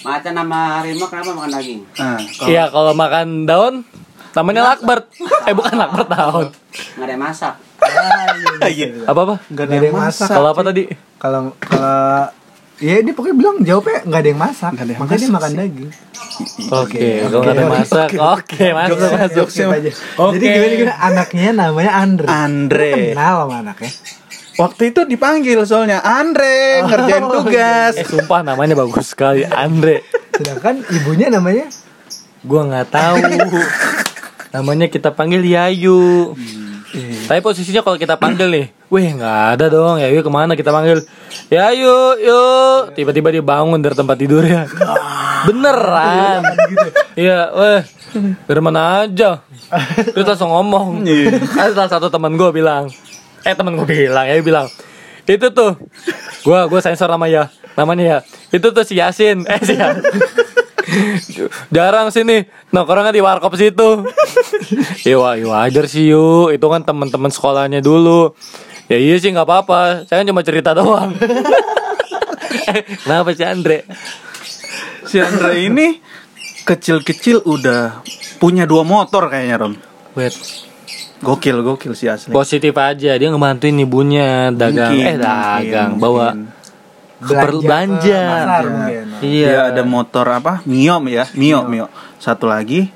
Macan 0.00 0.32
sama 0.32 0.58
harimau 0.78 1.06
kenapa 1.06 1.30
makan 1.32 1.50
daging? 1.52 1.80
Nah, 1.92 2.18
Iya 2.44 2.64
kalau 2.68 2.92
makan 2.92 3.26
daun 3.44 3.74
namanya 4.32 4.62
lakbert 4.68 5.08
eh 5.44 5.52
bukan 5.52 5.74
lakbert 5.74 6.08
daun 6.08 6.46
Nggak 6.94 7.02
ada 7.02 7.12
yang 7.12 7.22
masak. 7.22 7.54
iya. 8.68 8.86
apa 9.02 9.20
apa 9.22 9.34
Gak 9.48 9.64
Nggak 9.64 9.74
ada 9.74 9.86
yang 9.86 9.96
masak. 9.98 10.28
kalau 10.28 10.48
apa 10.48 10.62
tadi 10.62 10.82
Kalau 11.16 11.40
kalau 11.58 12.28
Ya 12.78 13.00
dia 13.00 13.12
pokoknya 13.12 13.34
bilang 13.34 13.56
jawabnya 13.60 14.04
nggak 14.04 14.20
ada 14.20 14.28
yang 14.28 14.36
masak, 14.38 14.70
Nggak 14.70 14.84
ada 14.84 14.92
yang 14.92 15.00
makanya 15.00 15.16
dia 15.16 15.26
masak 15.26 15.36
makan 15.36 15.48
sih. 15.48 15.58
daging. 15.58 15.90
oke 16.68 17.00
kalau 17.00 17.40
nggak 17.40 17.48
ada 17.48 17.62
yang 17.62 17.72
masak 17.72 18.08
oke 18.12 18.64
masuk 18.70 18.92
Jokesnya- 18.92 19.20
masuk 19.22 19.46
Skip 19.48 19.68
aja. 19.72 19.90
Oke. 20.18 20.32
Jadi 20.34 20.44
gimana 20.46 20.68
gimana 20.70 20.94
anaknya 21.02 21.48
namanya 21.54 21.92
Andre. 21.94 22.28
Andre. 22.28 22.90
Lu 22.90 23.06
Kenal 23.10 23.34
sama 23.38 23.54
anaknya. 23.58 23.92
Waktu 24.56 24.82
itu 24.86 25.00
dipanggil 25.02 25.58
soalnya 25.62 25.98
Andre 26.00 26.56
ngerjain 26.82 27.22
Oh, 27.22 27.32
tugas. 27.38 27.92
eh 27.94 28.04
sumpah 28.04 28.40
namanya 28.42 28.72
bagus 28.74 29.06
sekali 29.06 29.44
Andre 29.44 30.04
Sedangkan 30.30 30.80
ibunya 30.90 31.28
namanya 31.28 31.68
gua 32.40 32.62
nggak 32.66 32.88
tahu 32.90 33.16
namanya 34.54 34.86
kita 34.86 35.10
panggil 35.10 35.40
Yayu 35.40 36.32
tapi 37.26 37.42
posisinya 37.42 37.82
kalau 37.82 37.98
kita 37.98 38.14
panggil 38.14 38.46
nih 38.46 38.66
weh 38.86 39.06
nggak 39.18 39.58
ada 39.58 39.66
dong. 39.66 39.98
Yayu 39.98 40.22
ke 40.22 40.30
mana 40.30 40.54
kita 40.54 40.70
panggil? 40.70 41.02
Yayu 41.50 42.22
yuk 42.22 42.94
tiba-tiba 42.94 43.34
dia 43.34 43.42
bangun 43.42 43.82
dari 43.82 43.98
tempat 43.98 44.14
tidurnya. 44.14 44.70
Beneran. 45.46 46.42
Iya 47.18 47.50
weh. 47.50 47.82
Dari 48.46 48.60
mana 48.62 49.02
aja? 49.04 49.42
Terus 50.14 50.26
langsung 50.26 50.54
ngomong. 50.54 51.02
Ada 51.58 51.74
salah 51.74 51.90
satu 51.98 52.06
teman 52.08 52.38
gue 52.38 52.50
bilang. 52.54 52.86
Eh 53.42 53.54
teman 53.58 53.74
gue 53.74 53.86
bilang 53.86 54.24
ya 54.26 54.38
bilang 54.40 54.70
itu 55.26 55.50
tuh. 55.50 55.74
Gue 56.46 56.60
gue 56.70 56.80
sensor 56.80 57.10
namanya. 57.10 57.50
Namanya 57.74 58.04
ya. 58.06 58.18
Itu 58.54 58.70
tuh 58.70 58.86
si 58.86 58.96
Yasin. 59.02 59.42
Eh 59.44 59.60
si 59.66 59.74
Yasin. 59.74 60.06
Jarang 61.74 62.14
sini 62.14 62.46
nongkrongnya 62.70 63.12
di 63.14 63.22
warkop 63.22 63.54
situ. 63.58 63.88
Iya 65.06 65.38
iya 65.38 65.46
wajar 65.46 65.86
sih 65.86 66.10
yuk 66.10 66.50
itu 66.50 66.66
kan 66.66 66.82
teman-teman 66.82 67.30
sekolahnya 67.30 67.78
dulu. 67.78 68.34
Ya 68.90 68.98
iya 68.98 69.14
sih 69.18 69.30
nggak 69.30 69.46
apa-apa. 69.46 70.06
Saya 70.06 70.22
kan 70.22 70.26
cuma 70.30 70.42
cerita 70.42 70.74
doang. 70.74 71.14
Eh, 72.66 72.82
kenapa 72.82 73.30
sih 73.30 73.46
Andre? 73.46 73.86
Si 75.06 75.22
Andre 75.22 75.54
ini 75.62 76.02
kecil-kecil 76.66 77.46
udah 77.46 78.02
punya 78.42 78.66
dua 78.66 78.82
motor 78.82 79.30
kayaknya 79.30 79.56
Rom. 79.62 79.74
wait 80.18 80.34
Gokil 81.22 81.62
gokil 81.62 81.94
sih 81.94 82.10
asli. 82.10 82.34
positif 82.34 82.74
aja. 82.74 83.14
Dia 83.14 83.28
ngebantuin 83.30 83.78
ibunya 83.78 84.50
dagang. 84.50 84.98
Mungkin, 84.98 85.06
eh 85.06 85.16
dagang. 85.16 85.90
mungkin, 85.94 86.02
bawa 86.02 86.26
mungkin. 86.34 86.55
Belanja 87.20 88.22
pasar 88.28 88.64
mungkin. 88.68 89.04
iya 89.24 89.48
Dia 89.48 89.60
ada 89.72 89.82
motor 89.82 90.26
apa? 90.28 90.60
Mio 90.68 91.00
ya, 91.08 91.24
Mio, 91.32 91.64
Mio. 91.64 91.86
Satu 92.20 92.44
lagi 92.48 92.92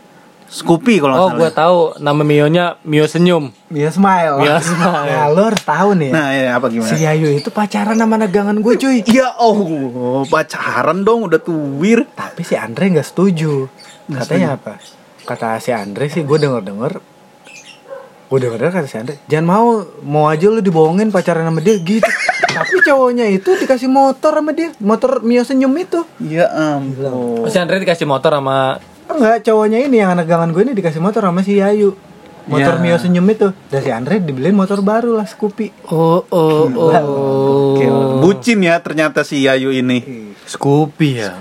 Scoopy 0.51 0.99
kalau 0.99 1.15
oh 1.15 1.31
gue 1.39 1.47
tahu 1.55 1.95
nama 2.03 2.27
Mionya 2.27 2.75
Mio 2.83 3.07
senyum 3.07 3.55
Mia 3.71 3.87
Smile. 3.95 4.43
Mia 4.43 4.59
Smile. 4.59 5.07
Nah, 5.07 5.31
lo 5.31 5.47
harus 5.47 5.63
tahu 5.63 5.95
nih. 5.95 6.11
Nah, 6.11 6.29
ya 6.35 6.59
apa 6.59 6.67
gimana? 6.67 6.91
Si 6.91 7.07
Yayu 7.07 7.31
itu 7.39 7.55
pacaran 7.55 7.95
sama 7.95 8.19
negangan 8.19 8.59
gue 8.59 8.75
cuy. 8.75 9.07
Ya 9.07 9.31
oh, 9.39 10.27
pacaran 10.27 11.07
dong 11.07 11.31
udah 11.31 11.39
tuwir. 11.39 12.03
Tapi 12.19 12.43
si 12.43 12.59
Andre 12.59 12.99
nggak 12.99 13.07
setuju. 13.07 13.71
Katanya 14.11 14.59
apa? 14.59 14.83
Kata 15.23 15.63
si 15.63 15.71
Andre 15.71 16.11
sih 16.11 16.27
gue 16.27 16.39
denger 16.43 16.67
denger. 16.67 16.93
Gue 18.31 18.39
denger 18.39 18.63
kata 18.63 18.87
si 18.87 18.95
Andre, 18.95 19.19
jangan 19.27 19.43
mau 19.43 19.67
mau 20.07 20.31
aja 20.31 20.47
lu 20.47 20.63
dibohongin 20.63 21.11
pacaran 21.11 21.43
sama 21.43 21.59
dia 21.59 21.75
gitu. 21.83 22.07
Tapi 22.47 22.79
cowoknya 22.81 23.27
itu 23.27 23.59
dikasih 23.59 23.91
motor 23.91 24.39
sama 24.39 24.55
dia, 24.55 24.71
motor 24.79 25.19
Mio 25.21 25.43
senyum 25.43 25.75
itu. 25.75 26.07
Ya 26.23 26.47
ampun. 26.47 27.51
si 27.51 27.59
Andre 27.59 27.83
dikasih 27.83 28.07
motor 28.07 28.31
sama 28.31 28.79
Enggak, 29.11 29.43
cowoknya 29.43 29.83
ini 29.83 29.99
yang 29.99 30.15
anak 30.15 30.31
gangan 30.31 30.55
gue 30.55 30.63
ini 30.63 30.71
dikasih 30.71 31.03
motor 31.03 31.27
sama 31.27 31.43
si 31.43 31.59
Yayu. 31.59 31.99
Motor 32.47 32.79
Ya. 32.79 32.81
Mio 32.81 32.97
senyum 32.97 33.27
itu. 33.27 33.51
Dan 33.67 33.81
si 33.83 33.91
Andre 33.91 34.23
dibeliin 34.23 34.55
motor 34.55 34.79
baru 34.79 35.19
lah, 35.19 35.27
Scoopy. 35.27 35.91
oh 35.91 36.23
oh 36.31 36.71
oh 36.71 36.91
Oke, 37.75 37.87
bucin 38.23 38.63
ya 38.63 38.79
ternyata 38.79 39.27
si 39.27 39.43
Yayu 39.43 39.75
ini. 39.75 40.31
Scoopy 40.47 41.09
ya 41.19 41.35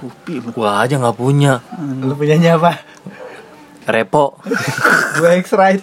gua 0.49 0.81
aja 0.81 0.97
nggak 0.97 1.17
punya 1.17 1.61
Lu 2.01 2.13
punyanya 2.13 2.57
apa? 2.57 2.81
repo 3.89 4.37
gue 5.17 5.29
X-Ride. 5.41 5.81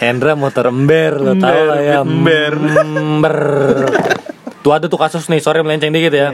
Hendra 0.00 0.32
motor 0.32 0.72
ember 0.72 1.20
lo 1.20 1.36
tau 1.36 1.60
lah 1.68 1.78
ya 1.78 2.00
ember. 2.00 2.56
ember 2.56 3.36
tuh 4.64 4.72
ada 4.72 4.88
tuh 4.88 4.96
kasus 4.96 5.28
nih 5.28 5.44
sorry 5.44 5.60
melenceng 5.60 5.92
dikit 5.92 6.12
ya 6.12 6.32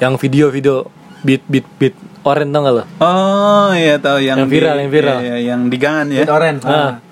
yang 0.00 0.16
video-video 0.16 0.88
beat 1.20 1.44
beat 1.44 1.68
beat 1.76 1.92
oren 2.24 2.48
tau 2.48 2.64
gak 2.64 2.74
lo 2.80 2.84
Oh 2.96 3.70
iya 3.76 4.00
tahu 4.00 4.24
yang 4.24 4.40
Yang 4.40 4.50
viral, 4.50 4.76
yang 4.80 4.90
viral. 4.90 5.18
iya, 5.20 5.36
yang 5.52 5.60
di 5.68 5.76
gangan 5.76 6.06
ya. 6.08 6.24
Itu 6.24 6.32
oren. 6.32 6.56
Nah, 6.64 7.04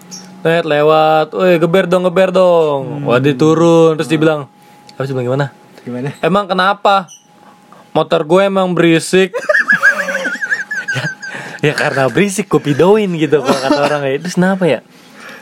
Net 0.45 0.69
lewat, 0.69 1.33
woi 1.33 1.57
geber 1.57 1.89
dong 1.89 2.05
geber 2.05 2.29
dong. 2.29 3.09
Wah 3.09 3.17
dia 3.17 3.33
turun 3.33 3.97
terus 3.97 4.13
dibilang, 4.13 4.45
apa 4.93 5.09
sih 5.09 5.17
bilang 5.17 5.25
gimana? 5.33 5.47
Gimana? 5.81 6.13
Emang 6.21 6.45
kenapa? 6.45 7.09
Motor 7.97 8.29
gue 8.29 8.41
emang 8.45 8.77
berisik. 8.77 9.33
ya, 10.97 11.05
ya 11.65 11.73
karena 11.73 12.13
berisik 12.13 12.45
gue 12.45 12.61
videoin 12.61 13.09
gitu 13.17 13.41
kalau 13.41 13.57
kata 13.57 13.81
orang 13.89 14.01
kayak 14.05 14.19
terus 14.21 14.37
kenapa 14.37 14.69
ya? 14.69 14.81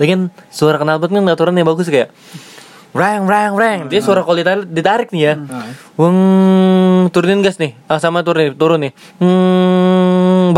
Lagian 0.00 0.32
suara 0.48 0.78
knalpot 0.80 1.12
kan 1.12 1.24
aturannya 1.28 1.64
bagus 1.66 1.88
kayak 1.88 2.12
Rang, 2.92 3.24
rang, 3.24 3.56
rang. 3.56 3.88
Dia 3.88 4.04
suara 4.04 4.20
kalau 4.20 4.36
ditarik, 4.36 4.68
ditarik 4.68 5.08
nih 5.16 5.32
ya. 5.32 5.34
Weng, 5.96 7.08
turunin 7.08 7.40
gas 7.40 7.56
nih. 7.56 7.72
Ah, 7.88 7.96
sama 7.96 8.20
turun 8.20 8.44
nih, 8.44 8.52
turun 8.52 8.84
nih. 8.84 8.92
Hmm. 9.16 10.52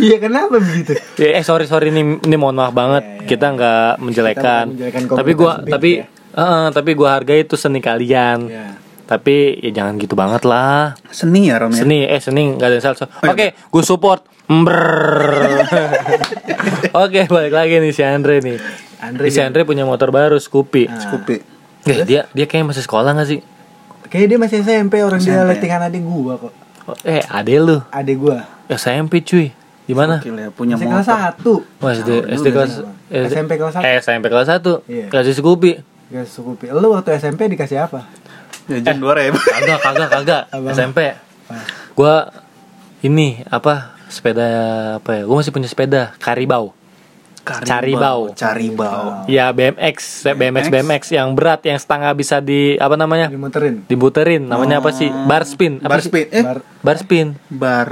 Iya 0.00 0.16
kenapa 0.16 0.56
begitu? 0.56 0.96
Ya, 1.20 1.36
eh 1.36 1.44
sorry 1.44 1.68
sorry 1.68 1.92
ini 1.92 2.20
ini 2.24 2.36
mohon 2.40 2.56
maaf 2.56 2.72
banget 2.72 3.24
kita 3.28 3.52
nggak 3.52 4.00
menjelekan. 4.00 4.64
Kita 4.72 4.72
menjelekan 4.72 5.02
tapi 5.12 5.30
gua 5.36 5.52
tapi 5.60 5.90
beat, 6.00 6.08
eh, 6.40 6.68
tapi 6.72 6.90
gua 6.96 7.08
hargai 7.20 7.44
itu 7.44 7.56
seni 7.60 7.84
kalian. 7.84 8.38
Ya. 8.48 8.79
Tapi 9.10 9.58
ya 9.58 9.74
jangan 9.74 9.98
gitu 9.98 10.14
banget 10.14 10.46
lah. 10.46 10.94
Seni 11.10 11.50
ya 11.50 11.58
Rom 11.58 11.74
ya. 11.74 11.82
Seni 11.82 12.06
eh 12.06 12.22
seni 12.22 12.54
nggak 12.54 12.68
ada 12.70 12.74
yang 12.78 12.84
salah. 12.86 13.10
Oke, 13.26 13.58
gue 13.58 13.82
support. 13.82 14.22
Oke, 17.02 17.26
balik 17.26 17.50
lagi 17.50 17.82
nih 17.82 17.90
si 17.90 18.06
Andre 18.06 18.38
nih. 18.38 18.62
Andre 19.02 19.26
si 19.34 19.42
Andre 19.42 19.66
punya 19.66 19.82
motor 19.82 20.14
baru 20.14 20.38
Scoopy. 20.38 20.86
Scoopy. 20.86 21.36
Eh, 21.90 22.06
dia 22.06 22.30
dia 22.30 22.46
kayak 22.46 22.70
masih 22.70 22.86
sekolah 22.86 23.10
gak 23.18 23.26
sih? 23.26 23.42
Kayaknya 24.06 24.28
dia 24.30 24.38
masih 24.38 24.56
SMP 24.62 25.02
orang 25.02 25.18
dia 25.18 25.42
SMP. 25.42 25.50
lettingan 25.58 25.82
adik 25.90 26.02
gua 26.06 26.38
kok. 26.38 26.54
Oh, 26.86 26.94
eh, 27.02 27.26
ade 27.26 27.58
lu. 27.58 27.82
Adik 27.90 28.14
gua. 28.14 28.46
SMP 28.70 29.26
cuy. 29.26 29.50
Di 29.90 29.94
mana? 29.98 30.22
Ya, 30.22 30.54
punya 30.54 30.78
Masih 30.78 30.86
kelas 30.86 31.10
motor. 31.10 31.66
1. 31.66 31.82
Wah, 31.82 31.90
SD, 31.98 32.10
SD 32.38 32.46
kelas 32.54 32.72
SMP 33.10 33.58
kelas 33.58 33.74
satu. 33.74 33.82
Eh, 33.82 33.98
SMP 33.98 34.30
kelas 34.30 34.46
1. 34.46 34.86
Iya. 34.86 35.06
Kasih 35.10 35.34
Scoopy. 35.34 35.90
Gak 36.10 36.26
sukupi. 36.26 36.66
Lu 36.74 36.90
waktu 36.90 37.14
SMP 37.18 37.46
dikasih 37.46 37.86
apa? 37.86 38.02
Jajan 38.70 38.96
dua 39.02 39.12
ribu. 39.18 39.38
Kagak, 39.58 39.78
kagak, 39.82 40.08
kagak. 40.14 40.42
Abang. 40.54 40.72
SMP. 40.72 40.98
Gua 41.98 42.30
ini 43.02 43.42
apa? 43.50 43.98
Sepeda 44.06 44.46
apa 45.02 45.10
ya? 45.18 45.22
Gua 45.26 45.42
masih 45.42 45.50
punya 45.50 45.66
sepeda 45.66 46.14
Karibau. 46.22 46.70
Caribau. 47.42 48.30
Caribau. 48.32 49.24
Ya 49.26 49.50
BMX, 49.50 50.22
BMX, 50.30 50.64
BMX 50.68 51.02
yang 51.10 51.32
berat 51.32 51.60
yang 51.62 51.76
setengah 51.76 52.12
bisa 52.12 52.38
di 52.38 52.76
apa 52.76 52.94
namanya? 52.94 53.26
Dimuterin. 53.26 53.82
Dibuterin. 53.84 54.42
Namanya 54.44 54.78
apa 54.78 54.90
sih? 54.90 55.08
Bar 55.08 55.42
spin. 55.42 55.78
Apa 55.78 55.88
Bar 55.88 56.00
sih? 56.00 56.08
speed. 56.08 56.26
Eh, 56.30 56.42
Bar. 56.42 56.58
Bar 56.80 56.96
spin. 56.96 57.26
bar. 57.48 57.90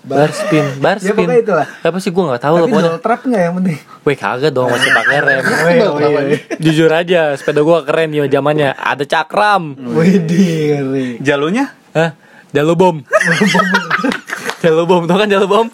Bar 0.00 0.32
spin, 0.32 0.64
bar 0.80 0.96
Ya, 0.96 1.12
spin. 1.12 1.28
pokoknya 1.28 1.40
itulah. 1.44 1.66
Apa 1.84 1.98
sih 2.00 2.08
gua 2.08 2.32
nggak 2.32 2.40
tahu 2.40 2.54
lah 2.54 2.60
Tapi 2.62 2.72
pokoknya. 2.72 2.88
dual 2.88 3.00
trap 3.04 3.20
nggak 3.20 3.42
yang 3.44 3.54
penting? 3.60 3.78
Weh 4.00 4.16
kagak 4.16 4.50
dong 4.50 4.68
masih 4.72 4.90
pakai 4.90 5.18
rem. 5.20 5.42
Oh, 5.44 5.68
iya, 5.68 5.88
oh, 5.92 6.22
iya. 6.24 6.38
Jujur 6.56 6.88
aja, 6.90 7.22
sepeda 7.36 7.60
gua 7.60 7.84
keren 7.84 8.08
ya 8.08 8.24
zamannya. 8.24 8.72
Ada 8.72 9.04
cakram. 9.04 9.76
Ngeri. 9.76 11.20
Jalurnya? 11.20 11.76
Hah? 11.92 12.16
Jalo 12.48 12.72
bom. 12.74 12.96
Jalo 14.60 14.84
bom, 14.84 15.08
tau 15.08 15.16
kan 15.16 15.28
jalo 15.28 15.48
bom? 15.48 15.66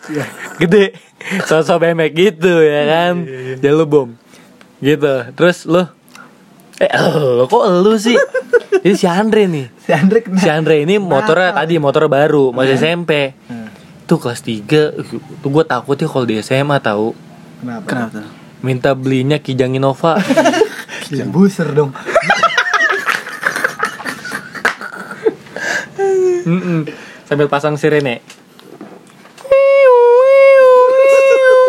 Gede. 0.58 0.94
Sosok 1.44 1.82
BMX 1.82 2.12
gitu 2.14 2.52
ya 2.62 2.82
kan. 2.86 3.14
Jalo 3.58 3.84
bom. 3.84 4.08
Gitu. 4.78 5.14
Terus 5.34 5.66
lu 5.66 5.82
Eh, 6.76 6.92
lo 7.08 7.48
kok 7.48 7.64
lu 7.72 7.96
sih? 7.96 8.12
Ini 8.84 8.94
si 8.94 9.08
Andre 9.08 9.48
nih. 9.48 9.66
Si 9.80 9.90
Andre 9.90 10.20
kena. 10.20 10.36
Si 10.36 10.46
Andre 10.46 10.84
ini 10.84 11.00
motornya 11.00 11.56
tadi 11.56 11.80
motor 11.80 12.04
baru, 12.06 12.52
masih 12.52 12.76
SMP. 12.76 13.32
Tuh 14.06 14.22
kelas 14.22 14.38
3 14.38 15.02
Tuh 15.42 15.50
gue 15.50 15.64
takut 15.66 15.98
ya 15.98 16.06
kalau 16.06 16.22
di 16.22 16.38
SMA 16.38 16.78
tahu 16.78 17.10
Kenapa? 17.58 17.86
Kenapa? 17.90 18.22
Minta 18.62 18.94
belinya 18.94 19.42
Kijang 19.42 19.74
Innova 19.74 20.14
Ya, 21.10 21.26
buser 21.26 21.74
dong. 21.74 21.90
Mm-mm. 26.46 26.86
Sambil 27.26 27.46
pasang 27.46 27.74
sirene. 27.74 28.22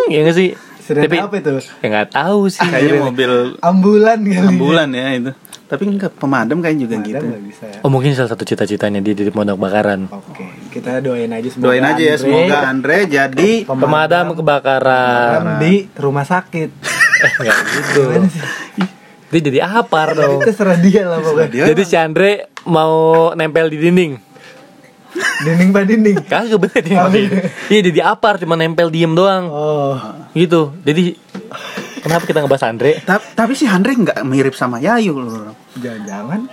Ya 0.07 0.19
nggak 0.21 0.35
sih? 0.35 0.49
Sirene 0.79 1.03
Tapi 1.03 1.17
apa 1.19 1.35
itu? 1.35 1.51
ya 1.77 1.87
nggak 1.89 2.09
tahu 2.09 2.47
sih. 2.47 2.63
Kayaknya 2.63 3.01
mobil 3.03 3.31
Ambulan 3.59 4.19
kali. 4.23 4.39
ambulan 4.47 4.89
ya 4.89 5.07
itu. 5.13 5.31
Tapi 5.67 5.83
enggak 5.83 6.15
pemadam 6.15 6.63
kayak 6.63 6.79
juga 6.79 6.95
Ada 6.95 7.03
gitu. 7.03 7.25
bisa 7.43 7.63
ya? 7.67 7.79
Oh 7.83 7.91
mungkin 7.91 8.15
salah 8.15 8.31
satu 8.31 8.41
cita-citanya 8.41 9.03
dia 9.03 9.11
jadi 9.11 9.27
pondok 9.29 9.59
bakaran. 9.59 10.07
Oke, 10.07 10.47
kita 10.71 11.03
doain 11.03 11.27
aja 11.27 11.43
semoga 11.43 11.67
Doain 11.67 11.83
aja 11.83 11.99
ya 11.99 12.07
Andre 12.09 12.23
semoga 12.23 12.57
Andre 12.63 12.97
jadi 13.05 13.51
Pemadam 13.67 14.25
kebakaran. 14.31 15.59
di 15.59 15.73
rumah 15.93 16.23
sakit. 16.23 16.69
Eh 17.17 17.33
nggak 17.35 17.57
gitu. 17.73 18.03
Dia 19.27 19.39
jadi 19.41 19.59
apar 19.59 20.13
dong. 20.13 20.39
Terserah 20.39 20.77
dia 20.77 21.03
lah 21.03 21.17
pokoknya. 21.17 21.65
Jadi 21.67 21.81
si 21.81 21.97
Andre 21.97 22.47
mau 22.63 23.33
nempel 23.33 23.67
di 23.67 23.75
dinding. 23.75 24.11
Dinding 25.37 25.69
pak 25.69 25.83
dinding. 25.85 26.15
Kagak 26.25 26.57
bener 26.57 26.81
dia. 26.81 26.97
Oh, 26.99 27.09
iya. 27.09 27.29
Iya 27.67 27.81
jadi 27.85 27.99
apar 28.07 28.37
cuma 28.37 28.55
nempel 28.55 28.89
diem 28.89 29.13
doang. 29.13 29.45
Oh, 29.47 29.93
Gitu. 30.33 30.73
Jadi 30.81 31.13
kenapa 32.01 32.23
kita 32.25 32.41
ngebahas 32.41 32.65
Andre? 32.67 33.01
Ta- 33.01 33.21
tapi 33.21 33.53
si 33.53 33.65
Andre 33.65 33.93
nggak 33.93 34.21
mirip 34.23 34.53
sama 34.53 34.77
Yayu 34.77 35.17
loh. 35.17 35.53
jangan-jangan 35.77 36.49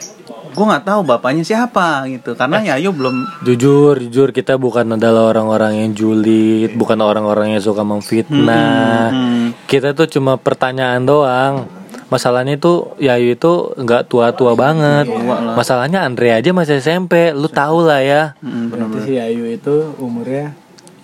Gue 0.55 0.64
nggak 0.64 0.85
tahu 0.85 1.00
bapaknya 1.03 1.43
siapa 1.43 2.07
gitu 2.07 2.37
karena 2.37 2.62
Yayu 2.62 2.95
belum 2.95 3.26
Jujur, 3.43 3.99
jujur 3.99 4.31
kita 4.31 4.55
bukan 4.55 4.95
adalah 4.95 5.33
orang-orang 5.33 5.83
yang 5.83 5.91
julid, 5.93 6.76
bukan 6.76 7.00
orang-orang 7.00 7.57
yang 7.57 7.62
suka 7.64 7.83
memfitnah. 7.83 9.11
Hmm. 9.11 9.47
Kita 9.67 9.91
tuh 9.93 10.07
cuma 10.07 10.37
pertanyaan 10.37 11.03
doang. 11.03 11.67
Masalahnya 12.14 12.54
itu 12.54 12.73
Yayu 12.97 13.35
itu 13.35 13.52
nggak 13.75 14.06
tua-tua 14.06 14.54
banget. 14.54 15.11
Masalahnya 15.50 16.06
Andre 16.06 16.30
aja 16.33 16.50
masih 16.50 16.78
SMP, 16.78 17.35
lu 17.35 17.50
tau 17.50 17.83
lah 17.83 17.99
ya. 17.99 18.23
Hmm, 18.38 18.71
bener. 18.71 18.87
berarti 18.87 18.99
si 19.04 19.14
Ayu 19.16 19.44
itu 19.49 19.75
umurnya 19.99 20.54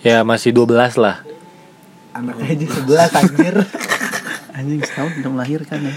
Ya 0.01 0.23
masih 0.23 0.55
12 0.55 0.71
lah. 0.95 1.19
anaknya 2.11 2.47
aja 2.49 2.67
sebelas 2.69 3.11
anjir. 3.13 3.55
anjing 4.57 4.83
setahun 4.83 5.13
udah 5.17 5.31
melahirkan 5.33 5.79
ya. 5.81 5.95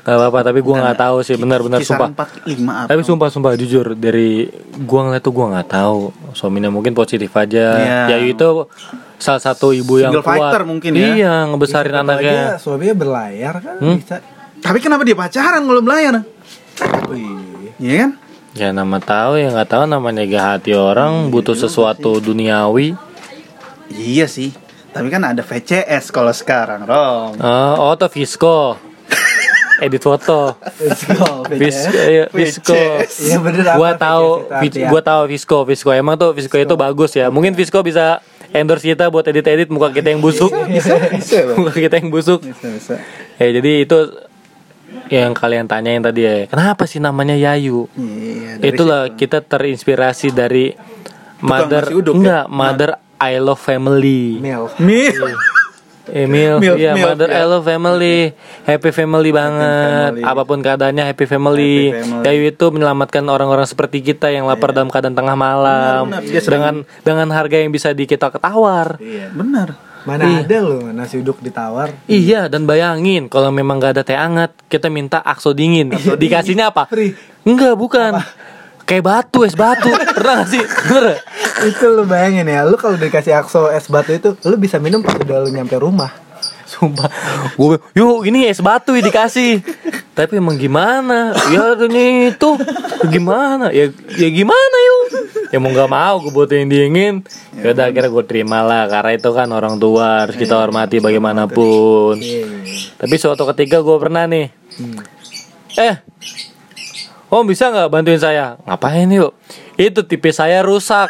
Gak 0.00 0.14
apa-apa, 0.14 0.38
tapi 0.42 0.60
gua 0.60 0.80
nggak 0.82 0.98
tahu 0.98 1.16
sih, 1.20 1.36
benar-benar 1.36 1.80
sumpah. 1.80 2.08
Kisaran 2.08 2.48
45 2.48 2.72
apa? 2.74 2.88
Tapi 2.88 3.00
sumpah 3.02 3.28
sumpah 3.28 3.52
jujur 3.54 3.86
dari 3.92 4.48
gua 4.82 5.00
ngeliat 5.04 5.20
tuh 5.20 5.30
gua 5.30 5.46
nggak 5.52 5.68
tahu. 5.70 6.00
Suaminya 6.32 6.68
mungkin 6.68 6.92
positif 6.92 7.28
aja. 7.34 7.66
Iya. 7.76 8.00
Yayu 8.16 8.32
itu 8.32 8.48
salah 9.16 9.38
satu 9.38 9.70
ibu 9.70 9.98
yang 9.98 10.10
Single 10.10 10.24
kuat. 10.24 10.64
mungkin 10.64 10.90
ya. 10.92 11.06
Iya, 11.12 11.34
ngebesarin 11.46 11.92
tahu 11.92 12.02
anaknya. 12.02 12.32
aja 12.32 12.56
Suaminya 12.56 12.94
berlayar 12.94 13.54
kan 13.58 13.74
Hmm? 13.78 13.96
bisa. 13.96 14.16
Tapi 14.60 14.78
kenapa 14.78 15.02
dia 15.02 15.16
pacaran 15.16 15.64
kalau 15.64 15.82
belayar? 15.82 16.22
Wih. 17.08 17.74
Iya 17.80 17.94
kan? 18.06 18.10
Ya 18.50 18.68
nama 18.74 18.98
tahu 19.00 19.40
ya 19.40 19.48
nggak 19.54 19.70
tahu 19.72 19.84
namanya 19.88 20.26
gak 20.26 20.46
hati 20.58 20.72
orang 20.76 21.32
butuh 21.32 21.56
sesuatu 21.56 22.20
duniawi. 22.20 22.92
Iya 23.90 24.28
sih. 24.28 24.52
Tapi 24.90 25.06
kan 25.06 25.22
ada 25.22 25.40
VCS 25.46 26.10
kalau 26.10 26.34
sekarang, 26.34 26.82
Rom. 26.82 27.38
Ah, 27.38 27.78
oh 27.78 27.94
tuh 27.94 28.10
Visco. 28.10 28.74
Edit 29.86 30.02
foto. 30.02 30.58
Let's 30.82 31.06
go. 31.06 31.46
Vis, 31.46 31.78
BTS. 31.86 32.10
iya, 32.10 32.24
Visco. 32.26 32.74
Iya 33.06 33.38
bener 33.38 33.64
Gua 33.78 33.94
tahu, 33.94 34.50
gua 34.90 35.00
tahu 35.00 35.22
Visco, 35.30 35.58
Visco. 35.62 35.90
Emang 35.94 36.18
tuh 36.18 36.34
Visco 36.34 36.58
itu 36.58 36.74
bagus 36.74 37.14
ya. 37.14 37.30
Mungkin 37.30 37.54
Visco 37.54 37.80
bisa 37.86 38.18
endorse 38.50 38.82
kita 38.82 39.08
buat 39.14 39.22
edit-edit 39.30 39.70
muka 39.70 39.94
kita 39.94 40.10
yang 40.10 40.18
busuk. 40.18 40.50
muka 41.62 41.72
kita 41.72 42.02
yang 42.02 42.10
busuk. 42.10 42.42
Bisa, 42.42 42.66
bisa. 42.66 42.94
Ya 43.38 43.48
jadi 43.62 43.86
itu 43.86 43.98
yang 45.10 45.34
kalian 45.34 45.66
tanyain 45.66 46.00
tadi 46.00 46.20
ya. 46.22 46.34
Kenapa 46.46 46.86
sih 46.86 46.98
namanya 46.98 47.34
Yayu? 47.34 47.90
Iya, 47.94 48.62
Itulah 48.62 49.10
situ. 49.10 49.26
kita 49.26 49.42
terinspirasi 49.42 50.30
dari 50.30 50.72
mother 51.40 51.90
nasi 51.90 51.94
uduk 51.96 52.14
ya? 52.14 52.18
enggak, 52.18 52.44
mother 52.46 52.90
I 53.16 53.36
love 53.36 53.60
family. 53.60 54.38
Milf. 54.38 54.78
Mil. 54.78 55.34
Emil, 56.10 56.58
Milf, 56.58 56.74
iya 56.74 56.90
milf, 56.90 57.06
mother 57.06 57.28
ya. 57.30 57.38
I 57.38 57.46
love 57.46 57.62
family, 57.62 58.34
happy 58.66 58.90
family 58.90 59.30
banget. 59.30 60.18
family. 60.18 60.26
Apa 60.26 60.42
pun 60.42 60.58
keadaannya 60.58 61.04
happy 61.06 61.22
family. 61.22 61.94
Happy 61.94 62.02
family. 62.02 62.26
Yayu 62.26 62.42
itu 62.50 62.66
menyelamatkan 62.66 63.22
orang-orang 63.30 63.62
seperti 63.62 64.02
kita 64.02 64.26
yang 64.26 64.50
lapar 64.50 64.74
dalam 64.74 64.90
keadaan 64.90 65.14
tengah 65.14 65.38
malam 65.38 66.10
Benar, 66.10 66.22
benar. 66.26 66.42
Dengan 66.42 66.74
dengan 67.06 67.28
harga 67.30 67.56
yang 67.62 67.70
bisa 67.70 67.94
di 67.94 68.10
kita 68.10 68.26
ketawar. 68.26 68.98
Iya. 68.98 69.30
Benar. 69.30 69.89
Mana 70.08 70.24
Iya. 70.24 70.38
ada 70.46 70.58
loh 70.64 70.80
nasi 70.90 71.20
uduk 71.20 71.44
ditawar. 71.44 71.92
Iya 72.08 72.48
dan 72.48 72.64
bayangin 72.64 73.28
kalau 73.28 73.52
memang 73.52 73.76
gak 73.76 73.98
ada 73.98 74.02
teh 74.02 74.16
hangat 74.16 74.52
kita 74.72 74.88
minta 74.88 75.20
akso 75.20 75.52
dingin 75.52 75.92
dikasihnya 76.22 76.72
apa? 76.72 76.88
Free. 76.88 77.12
Enggak 77.44 77.76
bukan 77.76 78.16
kayak 78.84 79.04
batu 79.06 79.46
es 79.46 79.54
batu 79.54 79.86
pernah 80.16 80.42
gak 80.42 80.50
sih 80.50 80.64
bener 80.90 81.22
itu 81.60 81.84
lu 81.92 82.08
bayangin 82.08 82.48
ya, 82.48 82.64
lu 82.64 82.74
kalau 82.80 82.96
dikasih 82.96 83.36
akso 83.36 83.68
es 83.68 83.84
batu 83.86 84.16
itu, 84.16 84.32
lu 84.48 84.56
bisa 84.56 84.80
minum 84.80 85.04
pas 85.04 85.12
udah 85.12 85.44
lu 85.44 85.52
nyampe 85.52 85.76
rumah. 85.76 86.08
Sumpah. 86.80 87.12
Gue 87.60 87.76
yuk 87.92 88.24
ini 88.24 88.48
es 88.48 88.64
batu 88.64 88.96
ya 88.96 89.04
dikasih. 89.04 89.60
Tapi 90.16 90.40
emang 90.40 90.56
gimana? 90.56 91.36
Ya 91.52 91.76
ini 91.76 92.32
itu. 92.32 92.56
Gimana? 93.12 93.68
Ya 93.68 93.92
ya 94.16 94.28
gimana 94.32 94.76
yuk? 94.80 95.00
Ya 95.52 95.60
mau 95.60 95.68
nggak 95.68 95.92
mau 95.92 96.24
gue 96.24 96.32
buatin 96.32 96.72
dingin. 96.72 97.20
Ya 97.60 97.76
udah 97.76 97.92
akhirnya 97.92 98.08
gue 98.08 98.24
terima 98.24 98.64
lah 98.64 98.88
karena 98.88 99.12
itu 99.12 99.28
kan 99.36 99.52
orang 99.52 99.76
tua 99.76 100.24
harus 100.24 100.40
kita 100.40 100.56
hormati 100.56 101.04
bagaimanapun. 101.04 102.16
Tapi 102.96 103.14
suatu 103.20 103.44
ketika 103.52 103.84
gue 103.84 103.96
pernah 104.00 104.24
nih 104.24 104.48
eh 105.76 106.00
Om 107.30 107.46
bisa 107.46 107.70
nggak 107.70 107.94
bantuin 107.94 108.18
saya? 108.18 108.58
Ngapain 108.66 109.06
yuk? 109.14 109.36
Itu 109.80 110.04
TV 110.04 110.28
saya 110.28 110.60
rusak. 110.60 111.08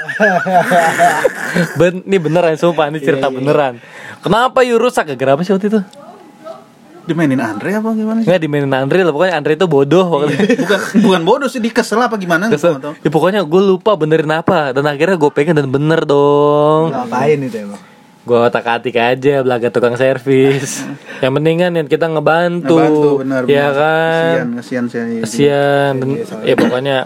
ben, 1.79 2.07
ini 2.07 2.23
beneran 2.23 2.55
sumpah, 2.55 2.87
ini 2.87 3.03
cerita 3.03 3.27
beneran. 3.27 3.83
Kenapa 4.23 4.63
yuk 4.63 4.79
rusak? 4.79 5.11
Gara 5.19 5.35
apa 5.35 5.43
sih 5.43 5.51
waktu 5.51 5.67
itu? 5.75 5.81
Dimainin 7.11 7.43
Andre 7.43 7.83
apa 7.83 7.91
gimana 7.91 8.23
sih? 8.23 8.31
Nggak 8.31 8.41
dimainin 8.47 8.71
Andre 8.71 9.03
lah, 9.03 9.11
pokoknya 9.11 9.35
Andre 9.35 9.59
itu 9.59 9.67
bodoh 9.67 10.07
pokoknya. 10.07 10.39
bukan 10.63 10.79
bukan 11.03 11.23
bodoh 11.27 11.49
sih 11.51 11.59
dia 11.59 11.75
kesel 11.75 11.99
apa 11.99 12.15
gimana 12.15 12.47
Kesel. 12.47 12.79
Ya, 12.79 13.11
pokoknya 13.11 13.43
gue 13.43 13.63
lupa 13.67 13.99
benerin 13.99 14.31
apa 14.31 14.71
Dan 14.71 14.87
akhirnya 14.87 15.19
gue 15.19 15.31
pengen 15.35 15.59
dan 15.59 15.67
bener 15.67 16.07
dong 16.07 16.95
Ngapain 16.95 17.41
itu 17.43 17.67
emang? 17.67 17.90
Gue 18.31 18.39
otak 18.39 18.63
atik 18.63 18.95
aja 18.95 19.43
belaga 19.43 19.69
tukang 19.69 19.99
servis 19.99 20.87
Yang 21.23 21.33
penting 21.35 21.57
kan 21.59 21.73
yang 21.75 21.89
kita 21.91 22.07
ngebantu, 22.07 22.79
Ngebantu 22.79 23.11
benar 23.19 23.43
Ya 23.43 23.67
benar. 23.67 23.73
kan 23.75 24.47
saya. 24.87 25.19
Kasian 25.19 25.95
Dan- 25.99 26.23
Ya 26.47 26.55
pokoknya 26.55 26.97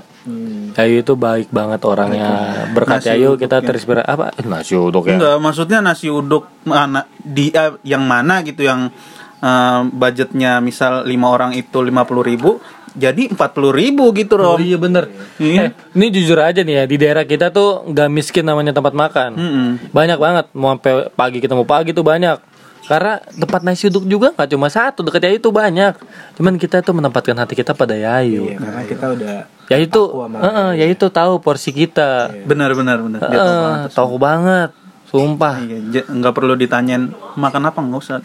Ayu 0.75 1.01
itu 1.01 1.15
baik 1.15 1.49
banget 1.49 1.81
orangnya 1.81 2.29
Berkat 2.73 3.01
Nasi 3.01 3.09
Ayu 3.15 3.37
kita 3.37 3.59
ya. 3.59 3.65
terinspirasi 3.65 4.05
Apa? 4.05 4.37
Eh, 4.37 4.45
Nasi 4.45 4.75
uduk 4.75 5.07
ya 5.07 5.17
Enggak, 5.17 5.37
maksudnya 5.39 5.79
nasi 5.81 6.09
uduk 6.09 6.45
mana 6.63 7.09
di 7.17 7.49
eh, 7.49 7.73
yang 7.85 8.05
mana 8.05 8.43
gitu 8.43 8.61
yang 8.61 8.93
eh, 9.39 9.81
budgetnya 9.87 10.61
misal 10.61 11.05
lima 11.05 11.31
orang 11.31 11.53
itu 11.53 11.81
lima 11.81 12.05
puluh 12.05 12.21
ribu 12.21 12.61
jadi 12.95 13.27
empat 13.27 13.51
puluh 13.53 13.71
ribu 13.71 14.11
gitu 14.11 14.35
Oh 14.35 14.55
Rom. 14.55 14.59
iya 14.59 14.75
bener 14.75 15.11
Iya. 15.37 15.61
Eh, 15.61 15.71
Ini 15.93 16.07
jujur 16.09 16.39
aja 16.39 16.61
nih 16.61 16.75
ya 16.77 16.85
Di 16.85 16.97
daerah 16.97 17.23
kita 17.23 17.51
tuh 17.51 17.83
Gak 17.89 18.07
miskin 18.07 18.43
namanya 18.43 18.71
tempat 18.71 18.91
makan 18.91 19.35
Mm-mm. 19.35 19.69
Banyak 19.91 20.15
banget 20.17 20.47
Mau 20.53 20.71
sampai 20.73 21.11
pagi 21.11 21.39
ketemu 21.39 21.63
pagi 21.65 21.91
tuh 21.91 22.03
banyak 22.03 22.39
Karena 22.85 23.19
tempat 23.19 23.61
nasi 23.61 23.89
uduk 23.89 24.05
juga 24.05 24.31
nggak 24.31 24.47
cuma 24.47 24.69
satu 24.69 25.03
Dekat 25.03 25.27
Yayu 25.27 25.39
tuh 25.39 25.51
banyak 25.51 25.99
Cuman 26.35 26.55
kita 26.55 26.81
tuh 26.81 26.93
menempatkan 26.93 27.35
hati 27.35 27.55
kita 27.55 27.73
pada 27.73 27.93
Yayu 27.93 28.47
Iya, 28.47 28.57
karena 28.57 28.83
kita 28.85 29.07
udah 29.11 29.37
Ya 29.67 29.77
itu 29.77 30.01
Aku 30.05 30.23
sama 30.23 30.39
Heeh, 30.39 30.71
Ya 30.77 30.87
itu 30.87 31.07
tahu 31.09 31.33
porsi 31.39 31.71
kita 31.71 32.31
Benar 32.45 32.73
benar 32.73 33.01
benar. 33.01 33.21
Dia 33.23 33.39
tahu 33.41 33.55
banget. 33.61 33.89
Tahu 33.91 34.15
banget 34.17 34.71
Sumpah 35.05 35.55
Iya, 35.61 36.03
nggak 36.05 36.31
perlu 36.33 36.55
ditanyain 36.55 37.11
makan 37.35 37.63
apa 37.65 37.79
nggak 37.81 38.01
usah. 38.01 38.19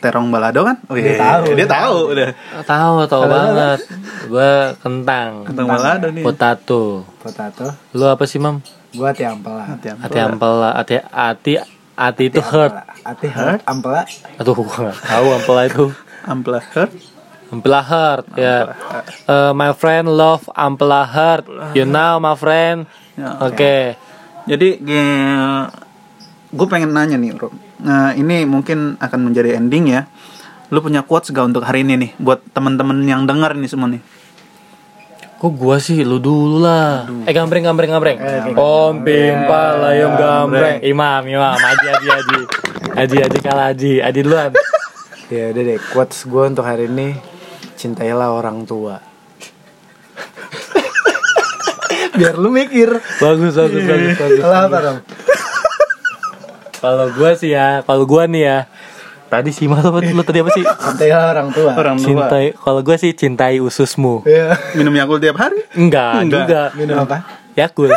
Terong 0.00 0.32
balado 0.32 0.64
kan? 0.64 0.76
Oh, 0.88 0.96
Dia 0.96 1.04
iya. 1.04 1.20
tahu, 1.20 1.42
Dia 1.52 1.56
dia 1.60 1.68
tahu 1.68 1.96
udah. 2.16 2.28
Tahu 2.64 2.94
tahu 3.04 3.22
banget 3.28 3.78
Gue 4.32 4.52
kentang 4.80 5.30
Terong 5.44 5.68
balado 5.68 6.06
nih. 6.08 6.24
Potato 6.24 7.04
potato. 7.20 7.66
Lu 7.92 8.08
apa 8.08 8.24
sih 8.24 8.40
mam? 8.40 8.64
Gua 8.96 9.12
hati 9.12 9.22
ampela. 9.28 9.62
Hati 9.68 9.86
Hati 9.92 10.18
ampela 10.18 10.70
Hati 10.72 10.96
Hati 11.04 11.52
Hati 11.94 12.24
itu 12.32 12.40
hurt 12.40 12.72
Hati 13.04 13.28
hurt 13.28 13.60
ampela. 13.68 14.08
Aduh 14.40 14.56
gue 14.56 14.64
gak 14.66 14.96
tahu 15.04 15.26
ampela 15.36 15.62
itu 15.68 15.84
Ampela 16.24 16.60
hurt. 16.60 16.92
Ampela 17.50 17.80
heart 17.82 18.26
ya. 18.38 18.78
Eh, 19.26 19.52
my 19.52 19.74
friend 19.74 20.06
love 20.06 20.46
ampela 20.54 21.02
heart. 21.02 21.44
You 21.74 21.82
know 21.82 22.22
my 22.22 22.38
friend. 22.38 22.86
Ya, 23.18 23.36
Oke. 23.42 23.98
Jadi 24.46 24.78
gue 26.50 26.66
pengen 26.70 26.90
nanya 26.94 27.18
nih, 27.18 27.34
Rom. 27.34 27.54
Nah, 27.80 28.12
ini 28.12 28.44
mungkin 28.44 29.00
akan 29.00 29.20
menjadi 29.30 29.56
ending 29.56 29.88
ya. 29.88 30.04
Lu 30.70 30.84
punya 30.84 31.02
quotes 31.02 31.34
gak 31.34 31.50
untuk 31.50 31.66
hari 31.66 31.82
ini 31.82 31.98
nih 31.98 32.10
buat 32.20 32.46
teman-teman 32.54 33.02
yang 33.02 33.26
dengar 33.26 33.58
ini 33.58 33.66
semua 33.66 33.90
nih? 33.90 33.98
Kok 35.40 35.56
gua 35.56 35.80
sih 35.80 36.04
lu 36.04 36.20
dulu 36.20 36.60
lah. 36.60 37.08
Eh 37.24 37.32
gambreng 37.32 37.64
gambreng 37.64 37.88
gambreng. 37.88 38.18
Om 38.54 38.94
pimpa 39.00 39.80
layom 39.80 40.12
gambreng. 40.14 40.84
Imam 40.84 41.24
imam. 41.24 41.56
Aji 41.56 41.86
aji 41.96 42.08
aji. 42.12 42.40
Aji 42.92 43.16
aji 43.24 43.38
kalah 43.40 43.72
aji. 43.72 43.92
Aji 44.04 44.20
duluan. 44.20 44.52
Ya 45.30 45.54
udah 45.54 45.62
deh, 45.62 45.78
quotes 45.94 46.26
gue 46.26 46.42
untuk 46.42 46.66
hari 46.66 46.90
ini 46.90 47.14
cintailah 47.78 48.34
orang 48.34 48.66
tua. 48.66 48.98
Biar 52.18 52.34
lu 52.34 52.50
mikir. 52.50 52.98
Bagus, 53.22 53.54
bagus, 53.54 53.82
bagus, 53.86 54.18
bagus. 54.18 54.42
Lah 54.42 54.66
apa 54.66 54.78
dong? 54.82 54.98
Kalau 56.80 57.06
gua 57.12 57.30
sih 57.36 57.52
ya, 57.52 57.84
kalau 57.84 58.04
gua 58.08 58.24
nih 58.24 58.42
ya. 58.44 58.58
Tadi 59.30 59.54
sih 59.54 59.70
malah 59.70 59.94
apa 59.94 60.02
lu 60.02 60.26
tadi 60.26 60.42
apa 60.42 60.50
sih? 60.50 60.64
Cintailah 60.66 61.30
orang 61.30 61.48
tua. 61.54 61.70
Orang 61.78 61.96
tua. 62.02 62.26
Cintai, 62.26 62.50
kalau 62.56 62.80
gua 62.82 62.96
sih 62.98 63.14
cintai 63.14 63.62
ususmu. 63.62 64.26
Iya. 64.26 64.58
Minum 64.74 64.90
Yakult 64.98 65.22
tiap 65.22 65.38
hari? 65.38 65.62
Enggak, 65.78 66.26
Enggak. 66.26 66.38
juga. 66.50 66.62
Minum 66.74 66.96
apa? 67.06 67.16
Yakul. 67.54 67.90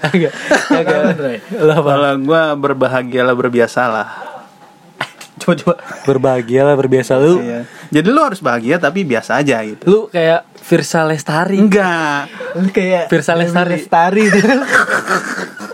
Agak. 0.00 0.32
Agak. 0.72 1.40
Kalau 1.52 2.14
gue 2.22 2.42
berbahagialah 2.56 3.34
berbiasalah. 3.36 4.08
Coba 5.40 5.54
coba. 5.58 5.74
Berbahagialah 6.08 6.74
berbiasa 6.74 7.20
lu. 7.20 7.42
Iya. 7.44 7.68
Jadi 7.92 8.08
lu 8.08 8.20
harus 8.24 8.40
bahagia 8.40 8.80
tapi 8.80 9.04
biasa 9.04 9.38
aja 9.40 9.60
gitu. 9.62 9.84
Lu 9.84 10.00
kayak 10.08 10.48
Virsa 10.64 11.04
Lestari. 11.04 11.60
Enggak. 11.60 12.32
Lu 12.56 12.68
kayak 12.72 13.12
Firsa 13.12 13.36
Lestari. 13.36 13.76
Lestari. 13.78 14.24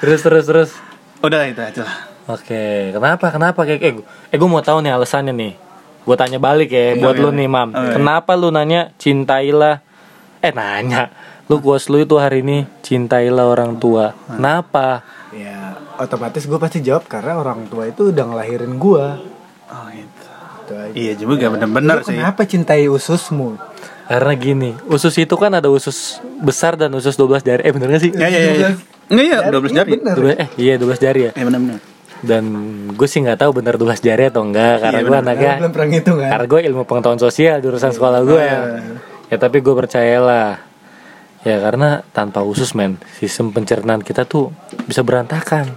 Terus 0.00 0.20
terus 0.24 0.44
terus. 0.48 0.70
Udah 1.20 1.44
itu 1.44 1.60
aja 1.60 1.84
lah. 1.84 1.96
Oke, 2.32 2.94
kenapa? 2.94 3.26
Kenapa 3.28 3.60
kayak 3.68 3.80
eh, 3.84 3.94
eh 4.32 4.36
gue 4.40 4.48
mau 4.48 4.64
tahu 4.64 4.80
nih 4.80 4.96
alasannya 4.96 5.36
nih. 5.36 5.52
Gue 6.08 6.16
tanya 6.16 6.40
balik 6.40 6.72
ya 6.72 6.96
buat 6.96 7.12
Oke. 7.12 7.22
lu 7.22 7.30
nih, 7.36 7.48
Mam. 7.50 7.68
Oke. 7.76 8.00
Kenapa 8.00 8.32
lu 8.38 8.48
nanya 8.48 8.96
cintailah 8.96 9.84
eh 10.40 10.52
nanya. 10.56 11.12
Lu 11.50 11.60
kuas 11.60 11.90
lu 11.92 12.00
itu 12.00 12.16
hari 12.16 12.40
ini 12.40 12.64
cintailah 12.80 13.44
orang 13.44 13.76
tua. 13.76 14.16
Kenapa? 14.30 15.04
ya, 15.30 15.78
otomatis 15.98 16.46
gue 16.46 16.58
pasti 16.58 16.82
jawab 16.82 17.06
karena 17.06 17.38
orang 17.38 17.70
tua 17.70 17.86
itu 17.86 18.10
udah 18.10 18.24
ngelahirin 18.30 18.78
gue. 18.80 19.06
Oh 19.70 19.86
gitu. 19.92 20.28
Aja. 20.70 20.94
Iya 20.94 21.12
juga 21.18 21.50
bener-bener 21.50 21.98
Lu 22.00 22.06
sih. 22.06 22.14
Kenapa 22.14 22.46
cintai 22.46 22.86
ususmu? 22.86 23.58
Karena 24.10 24.34
gini, 24.34 24.74
usus 24.90 25.14
itu 25.22 25.30
kan 25.38 25.54
ada 25.54 25.70
usus 25.70 26.18
besar 26.42 26.74
dan 26.74 26.90
usus 26.98 27.14
12 27.14 27.46
jari. 27.46 27.62
Eh 27.62 27.70
bener 27.70 27.94
gak 27.94 28.02
sih? 28.02 28.10
Ya 28.10 28.26
ya 28.26 28.40
ya. 28.42 28.52
ya. 28.58 28.70
Enggak 29.06 29.26
ya, 29.30 29.38
12 29.54 29.70
jari. 29.70 29.90
bener. 29.94 30.16
12 30.18 30.34
eh 30.34 30.48
iya 30.58 30.74
12 30.82 30.98
jari 30.98 31.20
ya. 31.30 31.32
Ya 31.38 31.44
benar-benar. 31.46 31.78
Dan 32.20 32.44
gue 32.92 33.06
sih 33.08 33.22
nggak 33.22 33.38
tahu 33.38 33.62
bener 33.62 33.78
12 33.78 34.02
jari 34.02 34.28
atau 34.28 34.42
enggak 34.42 34.82
karena 34.82 34.98
Iya, 34.98 35.06
gue 35.06 35.14
bener. 35.14 35.24
anaknya 35.24 35.52
Belum 35.62 35.72
pernah 35.72 35.88
ngitung 35.94 36.16
kan? 36.18 36.28
Karena 36.34 36.46
gue 36.50 36.60
ilmu 36.68 36.82
pengetahuan 36.84 37.20
sosial 37.22 37.56
jurusan 37.62 37.92
sekolah 37.94 38.20
gue 38.26 38.42
ya. 38.42 38.60
Ya 39.30 39.36
tapi 39.38 39.62
gue 39.62 39.74
percayalah. 39.78 40.58
Ya 41.40 41.56
karena 41.62 42.02
tanpa 42.12 42.42
usus 42.42 42.74
men, 42.74 42.98
sistem 43.16 43.54
pencernaan 43.54 44.02
kita 44.02 44.26
tuh 44.26 44.50
bisa 44.84 45.00
berantakan. 45.00 45.72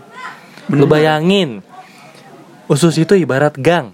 Lu 0.67 0.89
bayangin, 0.89 1.61
usus 2.65 2.97
itu 2.97 3.13
ibarat 3.15 3.55
gang. 3.55 3.93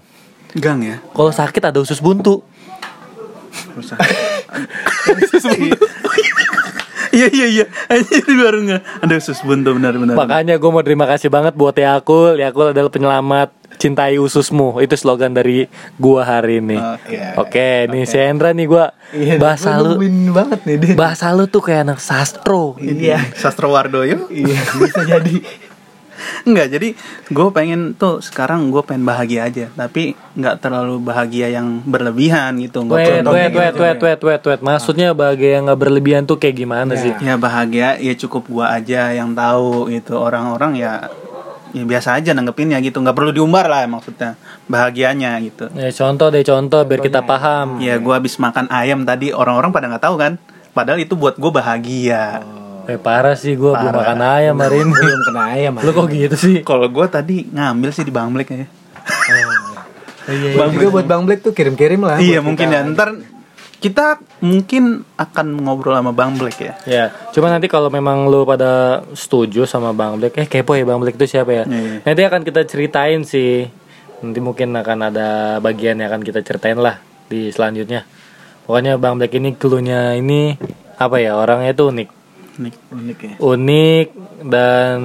Gang 0.56 0.82
ya. 0.82 0.98
Kalau 1.14 1.30
sakit 1.30 1.62
ada 1.62 1.78
usus 1.78 2.00
buntu. 2.02 2.42
Rusak. 3.76 3.98
Iya 7.10 7.26
iya 7.26 7.46
iya. 7.50 7.64
Anjir 7.90 8.22
baru 8.22 8.58
nggak. 8.62 9.02
Ada 9.02 9.14
usus 9.18 9.42
buntu 9.42 9.74
benar-benar. 9.74 10.14
Makanya 10.14 10.62
gue 10.62 10.70
mau 10.70 10.78
terima 10.78 11.10
kasih 11.10 11.26
banget 11.26 11.58
buat 11.58 11.74
Yakul. 11.74 12.38
Yakul 12.38 12.70
adalah 12.70 12.86
penyelamat. 12.86 13.50
Cintai 13.80 14.14
ususmu. 14.14 14.78
Itu 14.78 14.92
slogan 14.94 15.32
dari 15.32 15.64
gua 15.96 16.22
hari 16.22 16.60
ini. 16.60 16.76
Oke. 16.76 17.16
Oke, 17.40 17.68
nih 17.88 18.04
si 18.04 18.20
Hendra 18.20 18.52
nih 18.52 18.68
gua 18.68 18.92
Iya, 19.10 19.40
bahasa 19.40 19.74
lu 19.80 19.96
banget 20.30 20.60
nih 20.68 20.76
dia. 20.76 20.94
bahasa 20.94 21.32
lu 21.32 21.48
tuh 21.48 21.64
kayak 21.64 21.88
anak 21.88 21.98
sastro. 21.98 22.76
Iya. 22.76 23.18
Sastrowardoyo. 23.32 24.28
Iya, 24.28 24.58
bisa 24.76 25.00
jadi. 25.02 25.34
Enggak, 26.42 26.72
jadi 26.72 26.88
gue 27.26 27.46
pengen 27.50 27.92
tuh 27.94 28.20
sekarang 28.20 28.68
gue 28.68 28.80
pengen 28.80 29.04
bahagia 29.04 29.46
aja, 29.46 29.66
tapi 29.70 30.12
nggak 30.34 30.60
terlalu 30.60 31.00
bahagia 31.00 31.50
yang 31.50 31.80
berlebihan 31.82 32.56
gitu. 32.58 32.82
nggak 32.82 32.96
Wait, 32.96 33.08
perlu 33.20 33.30
wait, 33.30 33.48
gitu. 33.48 33.58
wait, 33.58 33.74
wait, 33.76 34.00
wait, 34.00 34.20
wait, 34.22 34.42
wait. 34.46 34.60
Maksudnya 34.60 35.12
bahagia 35.12 35.58
yang 35.58 35.68
nggak 35.68 35.80
berlebihan 35.80 36.22
tuh 36.24 36.36
kayak 36.36 36.56
gimana 36.56 36.92
Ya. 36.94 37.00
sih? 37.00 37.12
Ya 37.20 37.34
bahagia 37.34 37.88
ya 37.96 38.12
cukup 38.16 38.48
gua 38.48 38.72
aja 38.72 39.10
yang 39.10 39.32
tahu 39.32 39.88
gitu. 39.88 40.16
Orang-orang 40.16 40.76
ya 40.76 41.08
ya 41.70 41.86
biasa 41.86 42.18
aja 42.18 42.34
nanggepinnya 42.34 42.82
gitu, 42.82 42.98
nggak 42.98 43.14
perlu 43.14 43.30
diumbar 43.30 43.70
lah 43.70 43.86
maksudnya 43.86 44.34
bahagianya 44.66 45.38
gitu. 45.38 45.70
Ya 45.72 45.90
contoh 45.90 46.26
deh 46.28 46.42
contoh 46.42 46.82
biar 46.82 46.98
kita 46.98 47.22
paham. 47.22 47.78
Ya 47.78 47.94
gua 47.96 48.18
habis 48.18 48.34
makan 48.36 48.66
ayam 48.68 49.06
tadi 49.06 49.30
orang-orang 49.30 49.70
pada 49.70 49.86
nggak 49.86 50.02
tahu 50.02 50.18
kan, 50.18 50.32
padahal 50.70 50.98
itu 50.98 51.14
buat 51.14 51.38
gue 51.38 51.50
bahagia. 51.50 52.42
Eh 52.90 52.98
parah 52.98 53.38
sih 53.38 53.54
gue 53.54 53.70
belum 53.70 53.94
makan 53.94 54.18
ayam 54.18 54.58
hari 54.58 54.82
ini. 54.82 54.90
Belum 54.90 55.20
kena 55.22 55.42
ayam. 55.54 55.72
Lu 55.78 55.90
kok 55.94 56.10
gitu 56.10 56.34
sih? 56.34 56.66
Kalau 56.66 56.90
gua 56.90 57.06
tadi 57.06 57.46
ngambil 57.46 57.94
sih 57.94 58.02
di 58.02 58.10
Bang 58.10 58.34
Black 58.34 58.50
ya. 58.50 58.66
Bang 60.58 60.74
juga 60.74 60.88
buat 60.90 61.06
Bang 61.06 61.22
Black 61.22 61.46
tuh 61.46 61.54
kirim-kirim 61.54 62.02
lah. 62.02 62.18
Iya 62.18 62.42
mungkin 62.42 62.66
kita. 62.66 62.82
ya 62.82 62.90
ntar 62.90 63.08
kita 63.80 64.20
mungkin 64.44 65.08
akan 65.16 65.46
ngobrol 65.64 65.96
sama 65.96 66.12
Bang 66.12 66.36
Black 66.36 66.58
ya. 66.60 66.74
Ya, 66.84 67.04
cuma 67.32 67.48
nanti 67.48 67.64
kalau 67.64 67.88
memang 67.88 68.28
lu 68.28 68.44
pada 68.44 69.00
setuju 69.16 69.64
sama 69.64 69.96
Bang 69.96 70.20
Black, 70.20 70.36
eh 70.36 70.44
kepo 70.44 70.76
ya 70.76 70.84
Bang 70.84 71.00
Black 71.00 71.16
itu 71.16 71.24
siapa 71.24 71.48
ya? 71.48 71.64
Iya. 71.64 72.04
Nanti 72.04 72.22
akan 72.28 72.40
kita 72.44 72.68
ceritain 72.68 73.24
sih. 73.24 73.72
Nanti 74.20 74.38
mungkin 74.44 74.76
akan 74.76 74.98
ada 75.08 75.28
bagian 75.64 75.96
yang 75.96 76.12
akan 76.12 76.20
kita 76.20 76.44
ceritain 76.44 76.76
lah 76.76 77.00
di 77.32 77.48
selanjutnya. 77.48 78.04
Pokoknya 78.68 79.00
Bang 79.00 79.16
Black 79.16 79.32
ini 79.32 79.56
cluenya 79.56 80.12
ini 80.12 80.60
apa 81.00 81.16
ya? 81.16 81.40
Orangnya 81.40 81.72
itu 81.72 81.88
unik. 81.88 82.19
Nih. 82.60 82.74
Unik 82.92 83.18
ya. 83.24 83.34
Unik 83.40 84.08
dan 84.44 84.98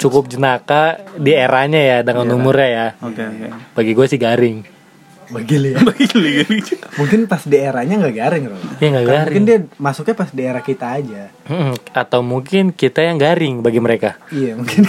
cukup 0.00 0.32
jenaka 0.32 1.04
di 1.20 1.36
eranya 1.36 1.80
ya 1.80 1.98
dengan 2.00 2.32
umurnya 2.32 2.68
ya. 2.68 2.86
Oke 3.04 3.20
oke. 3.20 3.46
Bagi 3.76 3.92
gue 3.92 4.06
sih 4.08 4.20
garing. 4.20 4.58
Bagi 5.32 5.56
lu 5.56 5.68
ya. 5.72 5.80
Begini 5.88 6.60
Mungkin 7.00 7.20
pas 7.24 7.42
di 7.48 7.56
eranya 7.56 7.94
nggak 8.04 8.14
garing 8.14 8.44
loh. 8.52 8.60
Iya 8.80 8.88
nggak 8.92 9.06
garing. 9.08 9.24
Mungkin 9.24 9.44
dia 9.48 9.58
masuknya 9.80 10.14
pas 10.16 10.28
di 10.28 10.42
era 10.44 10.60
kita 10.60 10.86
aja. 11.00 11.22
Atau 11.96 12.20
mungkin 12.20 12.76
kita 12.76 13.00
yang 13.00 13.16
garing 13.16 13.64
bagi 13.64 13.80
mereka. 13.80 14.20
Iya 14.28 14.60
mungkin. 14.60 14.84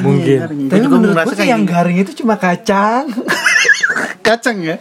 Mungkin. 0.00 0.38
Tapi 0.72 0.80
juga 0.80 0.96
menurut 0.96 1.16
gue 1.20 1.36
sih 1.36 1.48
yang 1.48 1.68
garing 1.68 2.00
itu 2.00 2.12
cuma 2.24 2.40
kacang. 2.40 3.08
kacang 4.28 4.58
ya. 4.60 4.76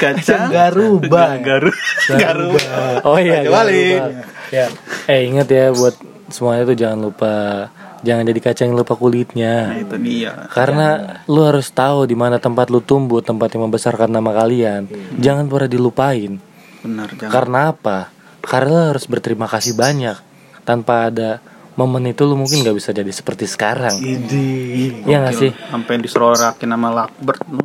Kacang. 0.00 0.48
Garuba. 0.48 1.36
Garu. 1.36 1.70
Garuba. 2.08 2.60
Oh 3.04 3.20
iya, 3.20 3.44
lupa. 3.44 3.68
Ya. 4.48 4.72
Eh 5.04 5.28
ingat 5.28 5.52
ya 5.52 5.74
buat 5.76 5.94
semuanya 6.32 6.66
tuh 6.66 6.76
jangan 6.78 6.98
lupa 7.06 7.34
jangan 8.06 8.22
jadi 8.26 8.40
kacang 8.40 8.66
yang 8.70 8.78
lupa 8.78 8.94
kulitnya. 8.94 9.74
Nah, 9.74 9.78
itu 9.82 9.96
dia. 9.98 10.46
Karena 10.54 11.20
lu 11.26 11.42
harus 11.42 11.66
tahu 11.74 12.06
di 12.06 12.14
mana 12.14 12.38
tempat 12.38 12.70
lu 12.70 12.78
tumbuh, 12.78 13.18
tempat 13.18 13.50
yang 13.52 13.66
membesarkan 13.66 14.08
nama 14.08 14.30
kalian. 14.30 14.86
Jangan 15.18 15.50
pernah 15.50 15.70
dilupain. 15.70 16.38
Benar 16.86 17.08
jangan. 17.18 17.32
Karena 17.34 17.58
apa? 17.74 17.98
Karena 18.46 18.70
lu 18.70 18.86
harus 18.94 19.06
berterima 19.10 19.50
kasih 19.50 19.74
banyak. 19.74 20.16
Tanpa 20.62 21.10
ada 21.10 21.42
momen 21.74 22.06
itu 22.10 22.22
lu 22.22 22.38
mungkin 22.38 22.62
nggak 22.62 22.76
bisa 22.78 22.90
jadi 22.94 23.10
seperti 23.10 23.50
sekarang. 23.50 23.98
Iya 23.98 25.26
gak 25.26 25.34
sih? 25.34 25.50
Sampai 25.50 25.98
diserorakin 25.98 26.70
sama 26.70 26.88
Lakbert 26.94 27.42
lu. 27.50 27.62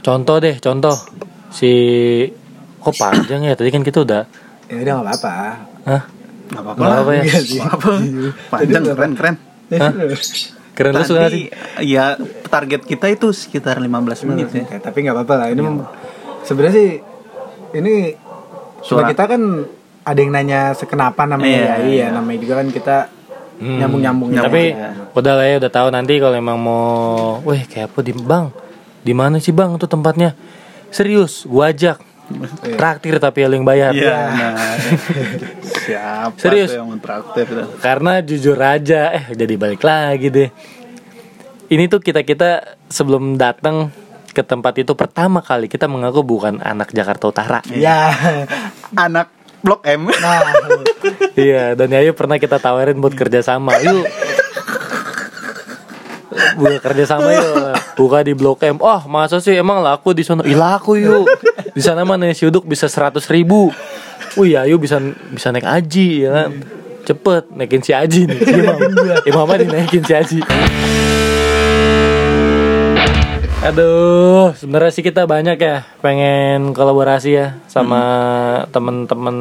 Contoh 0.00 0.36
deh, 0.38 0.56
contoh 0.56 0.96
si 1.50 1.70
kok 2.76 2.94
panjang 2.94 3.40
ya? 3.42 3.54
Tadi 3.54 3.68
kan 3.68 3.82
kita 3.82 4.00
udah, 4.00 4.22
Ya 4.66 4.76
udah 4.80 4.92
nggak 4.98 5.06
apa-apa. 5.10 5.34
hah? 5.84 6.02
Gak 6.48 6.62
apa-apa 6.62 6.78
Nggak 6.78 6.90
lah. 6.90 7.00
apa 7.00 7.12
ya? 7.12 7.22
Iya 7.22 7.38
sih. 7.40 7.58
Nggak 7.58 7.72
apa. 7.72 7.90
Panjang 8.48 8.82
keren 8.86 9.12
keren. 9.14 9.34
Hah? 9.72 9.92
Keren 10.72 10.92
lu 10.92 11.02
suka 11.02 11.18
nggak 11.20 11.32
sih? 11.32 11.44
Ya 11.84 12.04
target 12.46 12.82
kita 12.82 13.06
itu 13.08 13.28
sekitar 13.30 13.76
15 13.76 13.90
menit 14.26 14.48
ya. 14.50 14.64
Ya, 14.66 14.78
tapi 14.80 15.04
nggak 15.04 15.14
apa-apa 15.14 15.34
lah. 15.36 15.46
Ini 15.48 15.60
mem- 15.60 15.86
sebenarnya 16.42 16.74
sih 16.74 16.90
ini 17.72 17.94
Suara. 18.80 19.06
kita 19.06 19.28
kan 19.28 19.42
ada 20.00 20.18
yang 20.18 20.32
nanya 20.32 20.72
sekenapa 20.72 21.22
namanya 21.22 21.46
Iya, 21.46 21.60
ya. 21.60 21.74
Iya, 21.76 21.86
iya. 21.86 22.06
namanya 22.10 22.38
juga 22.40 22.54
kan 22.56 22.68
kita 22.68 22.96
Hmm. 23.60 23.76
nyambung-nyambung. 23.76 24.32
Tapi 24.32 24.72
ya. 24.72 24.88
udah 25.12 25.32
lah 25.36 25.44
ya 25.44 25.60
udah 25.60 25.68
tahu 25.68 25.88
nanti 25.90 26.16
kalau 26.16 26.32
emang 26.32 26.56
mau, 26.56 26.88
weh 27.44 27.60
kayak 27.62 27.92
apa 27.92 28.00
di 28.00 28.16
bang? 28.16 28.48
Di 29.00 29.12
mana 29.16 29.40
sih 29.40 29.52
bang 29.52 29.76
tuh 29.80 29.88
tempatnya? 29.88 30.36
Serius, 30.92 31.48
gua 31.48 31.72
ajak. 31.72 32.00
Traktir 32.78 33.18
tapi 33.18 33.42
yang 33.42 33.66
bayar. 33.66 33.90
Iya. 33.90 34.14
Nah. 34.14 34.78
Siapa 35.66 36.36
Serius? 36.38 36.70
yang 36.78 36.86
mau 36.86 36.98
traktir 37.02 37.46
tuh? 37.50 37.66
Karena 37.82 38.22
jujur 38.22 38.54
aja, 38.54 39.10
eh 39.10 39.24
jadi 39.34 39.54
balik 39.58 39.82
lagi 39.82 40.30
deh. 40.30 40.50
Ini 41.70 41.90
tuh 41.90 41.98
kita 41.98 42.22
kita 42.22 42.78
sebelum 42.86 43.34
datang 43.34 43.90
ke 44.30 44.46
tempat 44.46 44.78
itu 44.78 44.94
pertama 44.94 45.42
kali 45.42 45.66
kita 45.66 45.90
mengaku 45.90 46.22
bukan 46.22 46.62
anak 46.62 46.94
Jakarta 46.94 47.30
Utara. 47.30 47.58
Ya. 47.74 48.14
Anak 48.94 49.30
Blok 49.60 49.82
M. 49.84 50.06
Nah, 50.22 50.40
Iya, 51.36 51.74
dan 51.74 51.90
Yayu 51.90 52.14
pernah 52.14 52.38
kita 52.38 52.62
tawarin 52.62 52.98
buat 52.98 53.14
kerja 53.14 53.42
sama. 53.42 53.76
Yuk. 53.82 54.06
Buka 56.56 56.78
kerja 56.90 57.04
sama 57.06 57.30
yuk. 57.34 57.69
Buka 58.00 58.24
di 58.24 58.32
Blok 58.32 58.64
M. 58.64 58.80
Oh, 58.80 59.04
masa 59.12 59.44
sih 59.44 59.52
emang 59.52 59.84
laku 59.84 60.16
di 60.16 60.24
sana? 60.24 60.40
Ih, 60.48 60.56
laku 60.56 60.96
yuk. 60.96 61.28
Di 61.76 61.84
sana 61.84 62.00
mah 62.08 62.16
nasi 62.16 62.48
uduk 62.48 62.64
bisa 62.64 62.88
100 62.88 63.20
ribu. 63.28 63.68
Wih, 64.40 64.56
Yayu 64.56 64.80
bisa 64.80 64.96
bisa 65.28 65.52
naik 65.52 65.68
aji 65.68 66.24
ya 66.24 66.30
kan. 66.32 66.50
Cepet 67.04 67.52
naikin 67.52 67.84
si 67.84 67.92
Aji 67.92 68.24
nih. 68.24 68.38
Si 68.40 68.56
Imam. 68.56 68.78
Imam 69.28 69.42
apa 69.44 69.60
dinaikin 69.60 70.00
si 70.00 70.16
Aji. 70.16 70.40
Aduh, 73.60 74.56
sebenarnya 74.56 74.92
sih 74.96 75.04
kita 75.04 75.28
banyak 75.28 75.60
ya 75.60 75.84
pengen 76.00 76.72
kolaborasi 76.72 77.30
ya 77.36 77.60
sama 77.68 78.00
temen-temen 78.72 79.36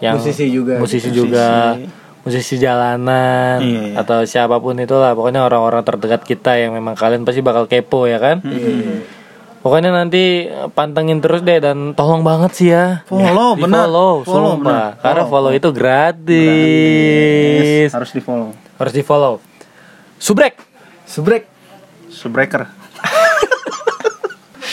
yang 0.00 0.16
Musisi 0.16 0.48
juga. 0.48 0.80
musisi 0.80 1.08
juga, 1.12 1.76
musisi 2.26 2.58
jalanan 2.58 3.62
Iya, 3.62 3.94
iya. 3.94 4.02
atau 4.02 4.26
siapa 4.26 4.58
pun 4.58 4.74
itulah, 4.76 5.14
pokoknya 5.14 5.40
orang-orang 5.40 5.80
terdekat 5.80 6.26
kita 6.26 6.58
yang 6.58 6.74
memang 6.74 6.92
kalian 6.92 7.22
pasti 7.22 7.38
bakal 7.38 7.64
kepo 7.64 8.04
ya 8.04 8.18
kan? 8.18 8.42
Pokoknya 9.62 9.90
nanti 9.90 10.46
pantengin 10.72 11.18
terus 11.18 11.42
deh 11.42 11.58
dan 11.58 11.90
tolong 11.92 12.22
banget 12.22 12.50
sih 12.52 12.70
ya. 12.70 13.02
Follow, 13.06 13.54
Di 13.54 13.62
benar. 13.62 13.86
Follow, 13.86 14.22
Follow, 14.22 14.50
sumpah. 14.54 14.62
benar. 14.62 14.90
Karena 14.98 15.22
Follow, 15.22 15.50
follow 15.50 15.52
itu 15.54 15.68
gratis. 16.56 17.14
Harus 17.90 18.10
di 18.10 18.20
follow. 18.20 18.50
Harus 18.76 18.92
di 18.92 19.02
follow. 19.02 19.34
Subrek. 20.18 20.54
Subrek. 21.02 21.46
Subreaker. 22.08 22.62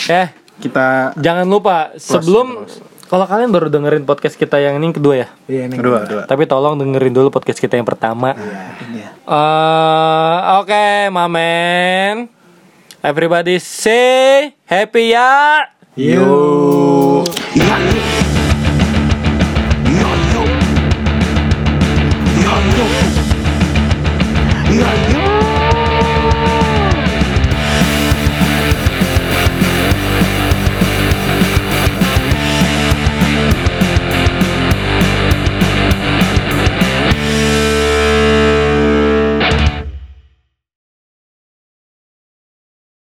Eh, 0.03 0.27
Kita 0.59 1.11
Jangan 1.17 1.43
lupa 1.43 1.91
sebelum 1.97 2.67
kalau 3.13 3.29
kalian 3.29 3.53
baru 3.53 3.69
dengerin 3.69 4.09
podcast 4.09 4.33
kita 4.33 4.57
yang 4.57 4.81
ini 4.81 4.89
kedua 4.89 5.13
ya. 5.13 5.27
Iya 5.45 5.69
ini. 5.69 5.77
kedua, 5.77 6.01
kedua. 6.01 6.21
Tapi 6.25 6.49
tolong 6.49 6.81
dengerin 6.81 7.13
dulu 7.13 7.29
podcast 7.29 7.61
kita 7.61 7.77
yang 7.77 7.85
pertama. 7.85 8.33
Iya. 8.89 9.13
Eh, 9.21 10.37
oke, 10.57 11.13
mamen. 11.13 12.25
Everybody 13.05 13.61
say 13.61 14.57
happy 14.65 15.13
ya. 15.13 15.61
Yuk. 15.93 17.29
Iya. 17.53 18.22